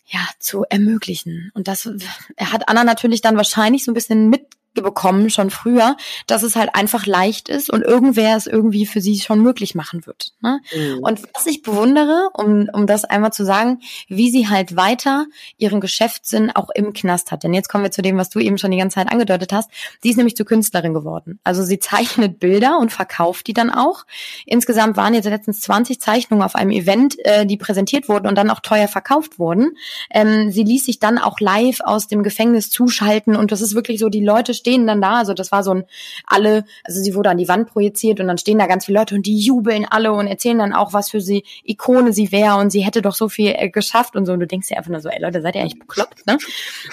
[0.05, 1.51] ja, zu ermöglichen.
[1.53, 1.89] Und das
[2.37, 4.45] hat Anna natürlich dann wahrscheinlich so ein bisschen mit
[4.81, 5.95] bekommen schon früher,
[6.27, 10.05] dass es halt einfach leicht ist und irgendwer es irgendwie für sie schon möglich machen
[10.05, 10.33] wird.
[10.41, 10.59] Ne?
[10.75, 10.99] Mhm.
[10.99, 15.25] Und was ich bewundere, um, um das einmal zu sagen, wie sie halt weiter
[15.57, 17.43] ihren Geschäftssinn auch im Knast hat.
[17.43, 19.69] Denn jetzt kommen wir zu dem, was du eben schon die ganze Zeit angedeutet hast.
[20.01, 21.39] Sie ist nämlich zur Künstlerin geworden.
[21.43, 24.05] Also sie zeichnet Bilder und verkauft die dann auch.
[24.45, 28.49] Insgesamt waren jetzt letztens 20 Zeichnungen auf einem Event, äh, die präsentiert wurden und dann
[28.49, 29.77] auch teuer verkauft wurden.
[30.11, 33.99] Ähm, sie ließ sich dann auch live aus dem Gefängnis zuschalten und das ist wirklich
[33.99, 35.17] so, die Leute stehen dann da.
[35.17, 35.83] Also das war so ein
[36.25, 39.15] alle, also sie wurde an die Wand projiziert und dann stehen da ganz viele Leute
[39.15, 42.69] und die jubeln alle und erzählen dann auch, was für sie Ikone sie wäre und
[42.69, 44.31] sie hätte doch so viel äh, geschafft und so.
[44.31, 46.37] Und du denkst dir einfach nur so, ey Leute, seid ihr eigentlich bekloppt, ne?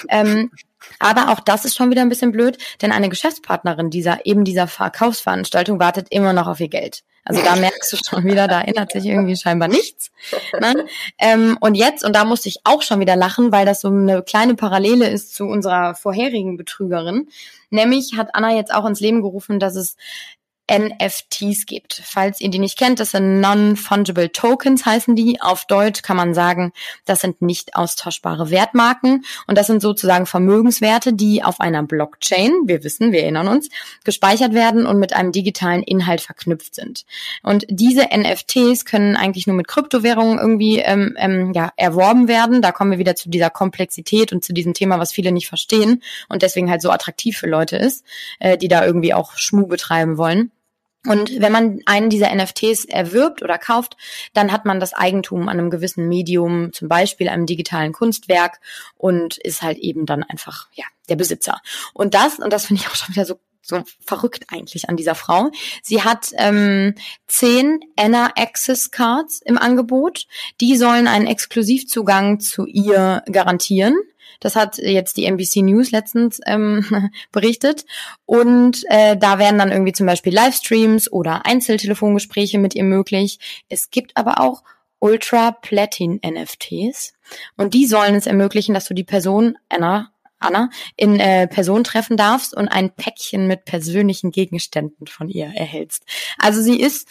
[0.09, 0.51] ähm,
[0.99, 4.66] aber auch das ist schon wieder ein bisschen blöd, denn eine Geschäftspartnerin dieser eben dieser
[4.66, 7.03] Verkaufsveranstaltung wartet immer noch auf ihr Geld.
[7.24, 10.11] Also da merkst du schon wieder, da ändert sich irgendwie scheinbar nichts.
[10.59, 10.87] Ne?
[11.18, 14.22] Ähm, und jetzt, und da musste ich auch schon wieder lachen, weil das so eine
[14.22, 17.28] kleine Parallele ist zu unserer vorherigen Betrügerin.
[17.68, 19.97] Nämlich hat Anna jetzt auch ins Leben gerufen, dass es
[20.71, 22.01] NFTs gibt.
[22.05, 25.41] Falls ihr die nicht kennt, das sind Non-Fungible Tokens heißen die.
[25.41, 26.73] Auf Deutsch kann man sagen,
[27.05, 32.85] das sind nicht austauschbare Wertmarken und das sind sozusagen Vermögenswerte, die auf einer Blockchain, wir
[32.85, 33.68] wissen, wir erinnern uns,
[34.05, 37.05] gespeichert werden und mit einem digitalen Inhalt verknüpft sind.
[37.43, 42.62] Und diese NFTs können eigentlich nur mit Kryptowährungen irgendwie ähm, ähm, ja, erworben werden.
[42.62, 46.03] Da kommen wir wieder zu dieser Komplexität und zu diesem Thema, was viele nicht verstehen
[46.29, 48.05] und deswegen halt so attraktiv für Leute ist,
[48.39, 50.53] äh, die da irgendwie auch Schmu betreiben wollen.
[51.07, 53.97] Und wenn man einen dieser NFTs erwirbt oder kauft,
[54.35, 58.61] dann hat man das Eigentum an einem gewissen Medium, zum Beispiel einem digitalen Kunstwerk
[58.97, 61.61] und ist halt eben dann einfach, ja, der Besitzer.
[61.95, 65.15] Und das, und das finde ich auch schon wieder so so verrückt eigentlich an dieser
[65.15, 65.51] Frau.
[65.83, 66.95] Sie hat ähm,
[67.27, 70.27] zehn Anna Access Cards im Angebot.
[70.61, 73.97] Die sollen einen Exklusivzugang zu ihr garantieren.
[74.41, 77.84] Das hat jetzt die NBC News letztens ähm, berichtet.
[78.26, 83.38] Und äh, da werden dann irgendwie zum Beispiel Livestreams oder Einzeltelefongespräche mit ihr möglich.
[83.68, 84.62] Es gibt aber auch
[84.99, 87.14] Ultra Platin NFTs.
[87.57, 92.16] Und die sollen es ermöglichen, dass du die Person, Anna, Anna, in äh, Person treffen
[92.16, 96.05] darfst und ein Päckchen mit persönlichen Gegenständen von ihr erhältst.
[96.38, 97.09] Also sie ist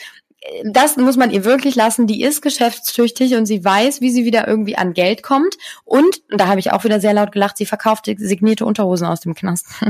[0.64, 2.08] das muss man ihr wirklich lassen.
[2.08, 5.58] Die ist geschäftstüchtig und sie weiß, wie sie wieder irgendwie an Geld kommt.
[5.84, 9.22] Und, und da habe ich auch wieder sehr laut gelacht, sie verkauft signierte Unterhosen aus
[9.22, 9.68] dem Knast.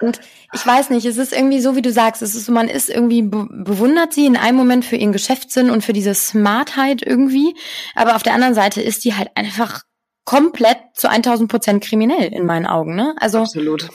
[0.00, 0.20] und
[0.52, 2.88] ich weiß nicht, es ist irgendwie so, wie du sagst, es ist so, man ist
[2.88, 7.54] irgendwie be bewundert sie in einem Moment für ihren Geschäftssinn und für diese Smartheit irgendwie,
[7.94, 9.82] aber auf der anderen Seite ist die halt einfach
[10.24, 13.14] komplett zu 1000 Prozent kriminell in meinen Augen, ne?
[13.18, 13.90] Also Absolut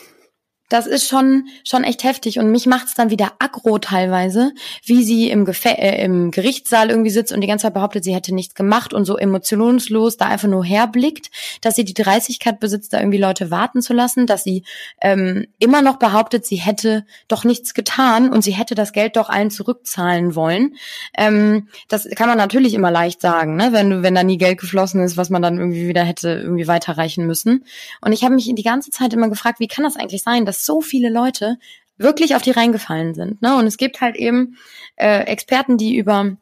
[0.70, 4.54] das ist schon schon echt heftig und mich macht's dann wieder aggro teilweise,
[4.86, 8.16] wie sie im, Gefä äh, im Gerichtssaal irgendwie sitzt und die ganze Zeit behauptet, sie
[8.16, 11.30] hätte nichts gemacht und so emotionslos da einfach nur herblickt,
[11.62, 14.64] dass sie die Dreistigkeit besitzt, da irgendwie Leute warten zu lassen, dass sie
[15.02, 19.30] ähm, immer noch behauptet, sie hätte doch nichts getan und sie hätte das Geld doch
[19.30, 20.76] allen zurückzahlen wollen.
[21.18, 23.70] Ähm, das kann man natürlich immer leicht sagen, ne?
[23.72, 27.26] wenn wenn da nie Geld geflossen ist, was man dann irgendwie wieder hätte irgendwie weiterreichen
[27.26, 27.66] müssen.
[28.02, 30.66] Und ich habe mich die ganze Zeit immer gefragt, wie kann das eigentlich sein, dass
[30.66, 31.58] so viele Leute
[31.98, 33.42] wirklich auf die reingefallen sind.
[33.42, 33.56] Ne?
[33.56, 34.58] Und es gibt halt eben
[34.96, 36.38] äh, Experten, die über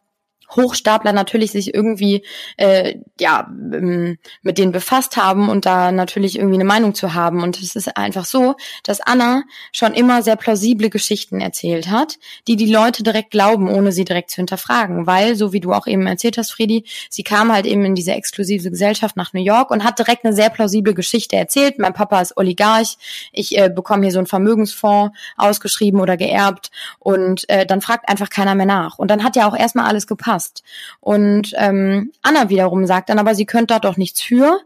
[0.56, 2.24] Hochstapler natürlich sich irgendwie
[2.58, 7.44] äh, ja ähm, mit denen befasst haben und da natürlich irgendwie eine Meinung zu haben.
[7.44, 12.56] Und es ist einfach so, dass Anna schon immer sehr plausible Geschichten erzählt hat, die
[12.56, 16.06] die Leute direkt glauben, ohne sie direkt zu hinterfragen, weil so wie du auch eben
[16.08, 19.84] erzählt hast, Fredi, sie kam halt eben in diese exklusive Gesellschaft nach New York und
[19.84, 21.80] hat direkt eine sehr plausible Geschichte erzählt.
[21.80, 22.98] Mein Papa ist Oligarch,
[23.32, 28.30] ich äh, bekomme hier so einen Vermögensfonds ausgeschrieben oder geerbt und äh, dann fragt einfach
[28.30, 29.00] keiner mehr nach.
[29.00, 30.64] Und dann hat ja auch erstmal alles gepasst passt.
[31.00, 34.60] Und ähm, Anna wiederum sagt dann aber, sie könnte da doch nichts für.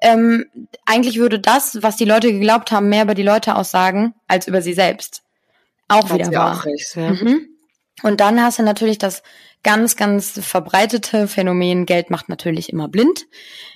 [0.00, 0.46] Ähm,
[0.84, 4.62] eigentlich würde das, was die Leute geglaubt haben, mehr über die Leute aussagen als über
[4.62, 5.22] sie selbst.
[5.88, 6.58] Auch Hat wieder wahr.
[6.58, 7.10] Auch recht, ja.
[7.10, 7.48] mhm.
[8.02, 9.22] Und dann hast du natürlich das
[9.62, 13.26] ganz, ganz verbreitete Phänomen, Geld macht natürlich immer blind.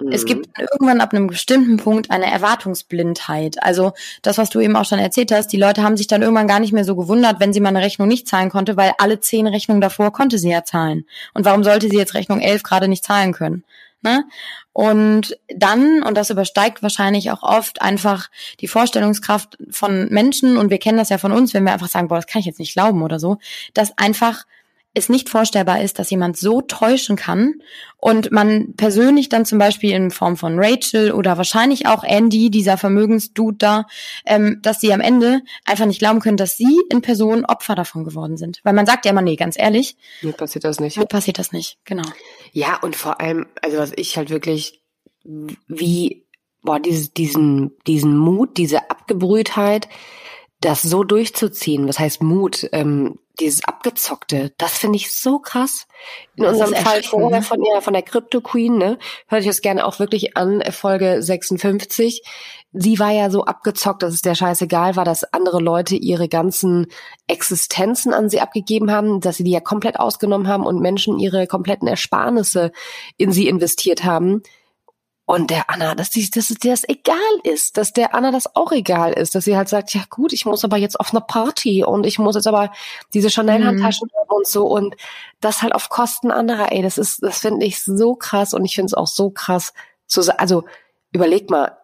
[0.01, 0.13] Mhm.
[0.13, 3.63] Es gibt irgendwann ab einem bestimmten Punkt eine Erwartungsblindheit.
[3.63, 6.49] Also das, was du eben auch schon erzählt hast, die Leute haben sich dann irgendwann
[6.49, 9.21] gar nicht mehr so gewundert, wenn sie mal eine Rechnung nicht zahlen konnte, weil alle
[9.21, 11.05] zehn Rechnungen davor konnte sie ja zahlen.
[11.35, 13.65] Und warum sollte sie jetzt Rechnung elf gerade nicht zahlen können?
[14.03, 14.25] Ne?
[14.73, 18.29] Und dann, und das übersteigt wahrscheinlich auch oft einfach
[18.61, 22.09] die Vorstellungskraft von Menschen, und wir kennen das ja von uns, wenn wir einfach sagen,
[22.09, 23.39] boah, das kann ich jetzt nicht glauben oder so,
[23.73, 24.45] dass einfach
[24.97, 27.61] es nicht vorstellbar ist, dass jemand so täuschen kann
[27.99, 32.79] und man persönlich dann zum Beispiel in Form von Rachel oder wahrscheinlich auch Andy, dieser
[32.79, 33.85] Vermögensdude da,
[34.25, 38.05] ähm, dass sie am Ende einfach nicht glauben können, dass sie in Person Opfer davon
[38.05, 38.61] geworden sind.
[38.65, 39.97] Weil man sagt ja immer, nee, ganz ehrlich.
[40.23, 40.97] Mir passiert das nicht.
[40.97, 42.09] Mir passiert das nicht, genau.
[42.53, 44.81] Ja, und vor allem, also was ich halt wirklich,
[45.25, 46.25] wie,
[46.63, 49.89] boah, dieses, diesen, diesen Mut, diese Abgebrühtheit,
[50.61, 55.87] das so durchzuziehen, was heißt Mut, ähm, dieses Abgezockte, das finde ich so krass.
[56.37, 57.45] In Das unserem Fall vorher ne?
[57.45, 60.73] von der, von der Crypto Queen, ne, hört ich das gerne auch wirklich an, äh,
[60.73, 62.23] Folge 56.
[62.73, 66.87] Sie war ja so abgezockt, dass es der scheißegal war, dass andere Leute ihre ganzen
[67.27, 71.47] Existenzen an sie abgegeben haben, dass sie die ja komplett ausgenommen haben und Menschen ihre
[71.47, 72.73] kompletten Ersparnisse
[73.19, 74.43] in sie investiert haben.
[75.29, 78.55] Und der Anna, dass, die, dass es dir das egal ist, dass der Anna das
[78.55, 81.21] auch egal ist, dass sie halt sagt, ja gut, ich muss aber jetzt auf eine
[81.21, 82.71] Party und ich muss jetzt aber
[83.13, 84.95] diese Chanel-Handtaschen haben und so und
[85.41, 88.77] das halt auf Kosten anderer, ey, das ist, das finde ich so krass und ich
[88.77, 89.73] finde es auch so krass
[90.07, 90.63] zu sa- also
[91.11, 91.77] überleg mal,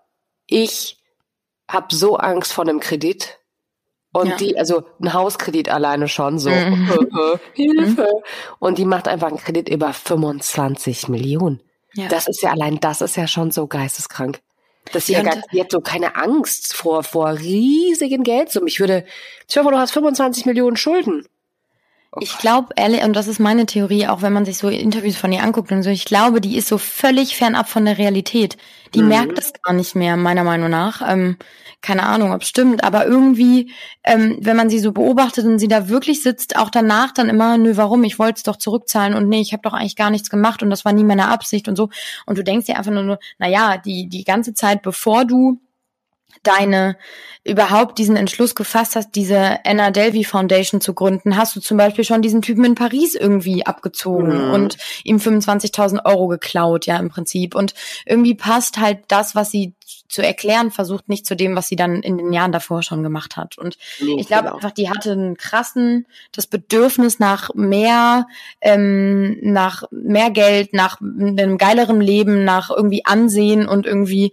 [0.46, 0.98] ich
[1.68, 3.40] habe so Angst vor einem Kredit
[4.12, 4.36] und Ja.
[4.36, 7.40] die, also ein Hauskredit alleine schon so, Mhm.
[7.54, 8.06] Hilfe.
[8.60, 11.60] Und die macht einfach einen Kredit über 25 Millionen.
[11.94, 12.08] Ja.
[12.08, 14.40] Das ist ja allein, das ist ja schon so geisteskrank.
[14.92, 18.66] Dass sie ja Ja, gar, und- die hat so keine Angst vor, vor riesigen Geldsummen.
[18.68, 19.04] Ich würde,
[19.52, 21.26] dir vor, du hast 25 Millionen Schulden.
[22.20, 25.32] Ich glaube, ehrlich, und das ist meine Theorie, auch wenn man sich so Interviews von
[25.32, 28.58] ihr anguckt und so, ich glaube, die ist so völlig fernab von der Realität.
[28.94, 29.08] Die Mhm.
[29.08, 31.00] merkt das gar nicht mehr, meiner Meinung nach.
[31.10, 31.38] Ähm,
[31.80, 33.72] keine Ahnung, ob es stimmt, aber irgendwie,
[34.04, 37.56] ähm, wenn man sie so beobachtet und sie da wirklich sitzt, auch danach dann immer,
[37.56, 40.28] nö, warum, ich wollte es doch zurückzahlen und nee, ich habe doch eigentlich gar nichts
[40.30, 41.88] gemacht und das war nie meine Absicht und so.
[42.26, 45.60] Und du denkst dir einfach nur, na ja, die, die ganze Zeit, bevor du
[46.42, 46.96] deine
[47.44, 52.04] überhaupt diesen Entschluss gefasst hast, diese Anna Delvey Foundation zu gründen, hast du zum Beispiel
[52.04, 54.52] schon diesen Typen in Paris irgendwie abgezogen Mhm.
[54.52, 57.54] und ihm 25.000 Euro geklaut, ja im Prinzip.
[57.54, 57.74] Und
[58.06, 59.74] irgendwie passt halt das, was sie
[60.08, 63.36] zu erklären versucht, nicht zu dem, was sie dann in den Jahren davor schon gemacht
[63.36, 63.58] hat.
[63.58, 64.54] Und Nee, ich glaube genau.
[64.56, 68.26] einfach, die hatte einen krassen, das Bedürfnis nach mehr,
[68.60, 74.32] ähm, nach mehr Geld, nach einem geileren Leben, nach irgendwie Ansehen und irgendwie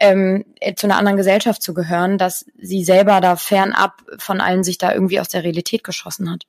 [0.00, 4.64] ähm, äh, zu einer anderen Gesellschaft zu gehören, dass sie selber da fernab von allen
[4.64, 6.46] sich da irgendwie aus der Realität geschossen hat.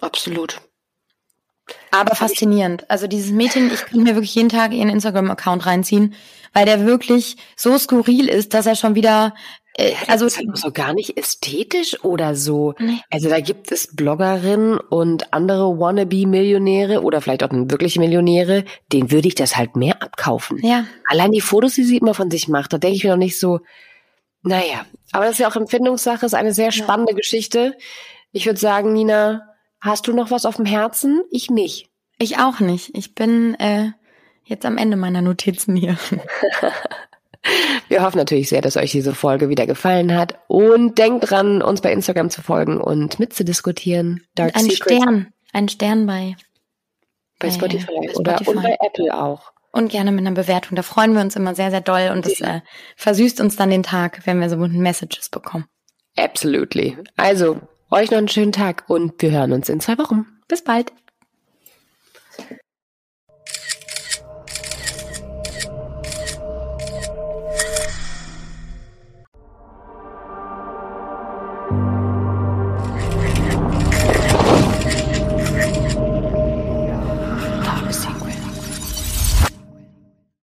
[0.00, 0.60] Absolut.
[1.90, 2.90] Aber faszinierend.
[2.90, 6.14] Also dieses Mädchen, ich könnte mir wirklich jeden Tag ihren Instagram-Account reinziehen,
[6.52, 9.34] weil der wirklich so skurril ist, dass er schon wieder,
[9.74, 12.74] äh, also ist halt so gar nicht ästhetisch oder so.
[12.78, 13.00] Nee.
[13.10, 19.28] Also da gibt es Bloggerinnen und andere Wannabe-Millionäre oder vielleicht auch wirkliche Millionäre, denen würde
[19.28, 20.58] ich das halt mehr abkaufen.
[20.62, 23.16] ja, Allein die Fotos, die sie immer von sich macht, da denke ich mir noch
[23.16, 23.60] nicht so,
[24.42, 27.76] naja, aber das ist ja auch Empfindungssache, ist eine sehr spannende Geschichte.
[28.32, 29.51] Ich würde sagen, Nina,
[29.82, 31.22] hast du noch was auf dem Herzen?
[31.30, 31.88] Ich nicht.
[32.18, 32.96] ich auch nicht.
[32.96, 33.90] Ich bin äh,
[34.44, 35.96] jetzt am Ende meiner Notizen hier.
[37.88, 41.80] Wir hoffen natürlich sehr, dass euch diese Folge wieder gefallen hat und denkt dran, uns
[41.80, 44.24] bei Instagram zu folgen und mitzudiskutieren.
[44.36, 46.36] Dark Ein Stern, ein Stern bei
[47.40, 48.50] bei bei- Spotify bei oder Spotify.
[48.56, 49.50] und bei Apple auch.
[49.72, 50.76] und gerne mit einer Bewertung.
[50.76, 52.60] Da freuen wir uns immer sehr, sehr doll und das äh,
[52.96, 55.64] versüßt uns dann den Tag, wenn wir so guten Messages bekommen.
[56.16, 56.96] Absolutely.
[57.16, 57.60] Also,
[57.92, 60.26] euch noch einen schönen Tag und wir hören uns in zwei Wochen.
[60.48, 60.92] Bis bald.